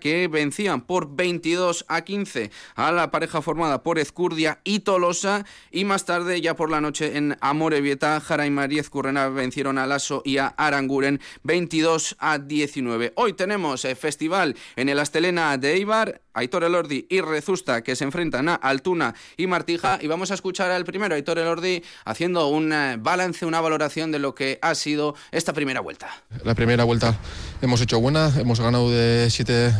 Que 0.00 0.28
vencían 0.28 0.82
por 0.82 1.16
22 1.16 1.84
a 1.88 2.02
15 2.02 2.50
a 2.74 2.92
la 2.92 3.10
pareja 3.10 3.42
formada 3.42 3.82
por 3.82 3.98
Ezcurdia 3.98 4.60
y 4.64 4.80
Tolosa 4.80 5.44
y 5.70 5.84
más 5.84 6.04
tarde 6.04 6.40
ya 6.40 6.54
por 6.54 6.70
la 6.70 6.80
noche 6.80 7.16
en 7.16 7.36
Amorebieta 7.40 8.20
Jara 8.20 8.46
y 8.46 8.50
María 8.50 8.82
Currena 8.88 9.28
vencieron 9.28 9.78
a 9.78 9.86
Lasso 9.86 10.22
y 10.24 10.38
a 10.38 10.48
Aranguren 10.48 11.20
22 11.42 12.16
a 12.18 12.38
19. 12.38 13.12
Hoy 13.16 13.32
tenemos 13.34 13.84
eh, 13.84 13.94
festival 13.94 14.56
en 14.76 14.88
el 14.88 14.98
Astelena 14.98 15.56
de 15.58 15.74
Eibar, 15.74 16.21
Aitor 16.34 16.64
Elordi 16.64 17.06
y 17.08 17.20
Rezusta 17.20 17.82
que 17.82 17.96
se 17.96 18.04
enfrentan 18.04 18.48
a 18.48 18.54
Altuna 18.54 19.14
y 19.36 19.46
Martija 19.46 19.98
y 20.00 20.06
vamos 20.06 20.30
a 20.30 20.34
escuchar 20.34 20.70
al 20.70 20.84
primero, 20.84 21.14
Aitor 21.14 21.38
Elordi, 21.38 21.82
haciendo 22.04 22.48
un 22.48 22.72
eh, 22.72 22.96
balance, 22.98 23.46
una 23.46 23.60
valoración 23.60 24.12
de 24.12 24.18
lo 24.18 24.34
que 24.34 24.58
ha 24.62 24.74
sido 24.74 25.14
esta 25.30 25.52
primera 25.52 25.80
vuelta. 25.80 26.08
La 26.44 26.54
primera 26.54 26.84
vuelta 26.84 27.18
hemos 27.60 27.80
hecho 27.80 28.00
buena, 28.00 28.32
hemos 28.38 28.60
ganado 28.60 28.90
de 28.90 29.28
siete 29.30 29.72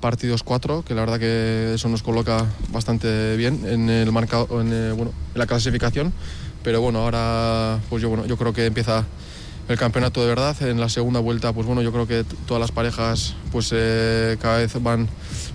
partidos 0.00 0.42
cuatro, 0.42 0.84
que 0.84 0.94
la 0.94 1.00
verdad 1.00 1.18
que 1.18 1.74
eso 1.74 1.88
nos 1.88 2.02
coloca 2.02 2.46
bastante 2.70 3.36
bien 3.36 3.66
en 3.66 3.90
el 3.90 4.12
marcado, 4.12 4.60
en, 4.60 4.72
eh, 4.72 4.92
bueno, 4.92 5.12
en 5.34 5.38
la 5.38 5.46
clasificación. 5.46 6.12
Pero 6.62 6.80
bueno, 6.80 7.00
ahora 7.00 7.80
pues 7.88 8.02
yo, 8.02 8.08
bueno, 8.08 8.26
yo 8.26 8.36
creo 8.36 8.52
que 8.52 8.66
empieza 8.66 9.04
el 9.68 9.78
campeonato 9.78 10.20
de 10.20 10.26
verdad. 10.28 10.60
En 10.62 10.80
la 10.80 10.88
segunda 10.88 11.20
vuelta, 11.20 11.52
pues 11.52 11.66
bueno, 11.66 11.82
yo 11.82 11.92
creo 11.92 12.06
que 12.06 12.24
todas 12.46 12.60
las 12.60 12.72
parejas 12.72 13.34
pues 13.52 13.70
eh, 13.72 14.36
cada 14.40 14.58
vez 14.58 14.80
van 14.82 15.08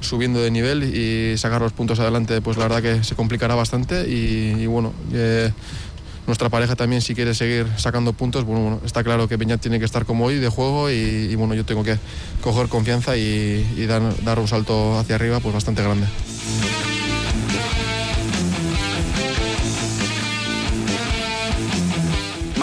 subiendo 0.03 0.41
de 0.41 0.51
nivel 0.51 0.83
y 0.83 1.37
sacar 1.37 1.61
los 1.61 1.73
puntos 1.73 1.99
adelante, 1.99 2.41
pues 2.41 2.57
la 2.57 2.67
verdad 2.67 2.81
que 2.81 3.03
se 3.03 3.15
complicará 3.15 3.55
bastante 3.55 4.07
y, 4.07 4.65
bueno, 4.65 4.93
eh, 5.13 5.51
nuestra 6.27 6.49
pareja 6.49 6.75
también 6.75 7.01
si 7.01 7.15
quiere 7.15 7.33
seguir 7.33 7.67
sacando 7.77 8.13
puntos, 8.13 8.45
bueno, 8.45 8.79
está 8.85 9.03
claro 9.03 9.27
que 9.27 9.37
Peñat 9.37 9.61
tiene 9.61 9.79
que 9.79 9.85
estar 9.85 10.05
como 10.05 10.25
hoy 10.25 10.35
de 10.35 10.49
juego 10.49 10.89
y, 10.89 11.35
bueno, 11.35 11.53
yo 11.53 11.65
tengo 11.65 11.83
que 11.83 11.97
coger 12.41 12.67
confianza 12.67 13.17
y, 13.17 13.85
dar, 13.87 14.01
dar 14.23 14.39
un 14.39 14.47
salto 14.47 14.97
hacia 14.99 15.15
arriba 15.15 15.39
pues 15.39 15.53
bastante 15.53 15.81
grande. 15.81 16.05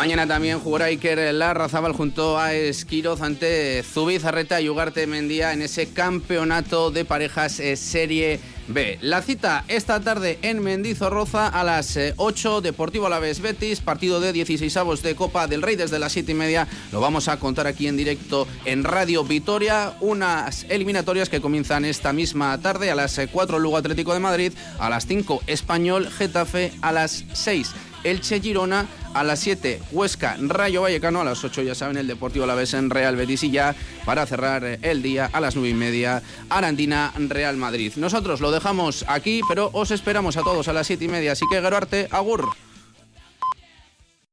Mañana 0.00 0.26
también 0.26 0.60
jugará 0.60 0.86
Iker 0.86 1.34
Larrazábal 1.34 1.92
junto 1.92 2.38
a 2.38 2.54
Esquiroz 2.54 3.20
ante 3.20 3.82
Zubizarreta 3.82 4.58
y 4.58 4.70
Ugarte 4.70 5.06
Mendía 5.06 5.52
en 5.52 5.60
ese 5.60 5.92
campeonato 5.92 6.90
de 6.90 7.04
parejas 7.04 7.60
eh, 7.60 7.76
Serie 7.76 8.40
B. 8.68 8.98
La 9.02 9.20
cita 9.20 9.66
esta 9.68 10.00
tarde 10.00 10.38
en 10.40 10.62
Mendizorroza 10.62 11.48
a 11.48 11.62
las 11.64 11.98
8, 12.16 12.58
eh, 12.58 12.60
Deportivo 12.62 13.08
Alavés 13.08 13.42
Betis, 13.42 13.80
partido 13.80 14.20
de 14.20 14.32
16 14.32 14.74
avos 14.78 15.02
de 15.02 15.14
Copa 15.14 15.46
del 15.46 15.60
Rey 15.60 15.76
desde 15.76 15.98
las 15.98 16.12
7 16.12 16.32
y 16.32 16.34
media. 16.34 16.66
Lo 16.92 17.02
vamos 17.02 17.28
a 17.28 17.38
contar 17.38 17.66
aquí 17.66 17.86
en 17.86 17.98
directo 17.98 18.48
en 18.64 18.84
Radio 18.84 19.22
Vitoria. 19.22 19.92
Unas 20.00 20.64
eliminatorias 20.70 21.28
que 21.28 21.42
comienzan 21.42 21.84
esta 21.84 22.14
misma 22.14 22.56
tarde 22.62 22.90
a 22.90 22.94
las 22.94 23.20
4 23.30 23.54
eh, 23.54 23.60
Lugo 23.60 23.76
Atlético 23.76 24.14
de 24.14 24.20
Madrid, 24.20 24.54
a 24.78 24.88
las 24.88 25.06
5 25.06 25.42
Español 25.46 26.08
Getafe, 26.10 26.72
a 26.80 26.90
las 26.90 27.26
6 27.34 27.74
Elche 28.04 28.40
Girona, 28.40 28.86
a 29.14 29.24
las 29.24 29.40
7 29.40 29.80
Huesca 29.92 30.36
Rayo 30.40 30.82
Vallecano, 30.82 31.20
a 31.20 31.24
las 31.24 31.42
8 31.42 31.62
ya 31.62 31.74
saben 31.74 31.96
el 31.96 32.06
Deportivo 32.06 32.46
La 32.46 32.54
Vez 32.54 32.74
en 32.74 32.90
Real 32.90 33.16
Betis 33.16 33.42
y 33.44 33.50
ya 33.50 33.74
para 34.04 34.26
cerrar 34.26 34.78
el 34.82 35.02
día 35.02 35.28
a 35.32 35.40
las 35.40 35.56
9 35.56 35.70
y 35.70 35.74
media 35.74 36.22
Arandina 36.48 37.12
Real 37.16 37.56
Madrid. 37.56 37.92
Nosotros 37.96 38.40
lo 38.40 38.50
dejamos 38.50 39.04
aquí, 39.08 39.40
pero 39.48 39.70
os 39.72 39.90
esperamos 39.90 40.36
a 40.36 40.42
todos 40.42 40.68
a 40.68 40.72
las 40.72 40.86
7 40.86 41.04
y 41.04 41.08
media, 41.08 41.32
así 41.32 41.44
que 41.50 41.60
Garuarte, 41.60 42.08
agur. 42.10 42.50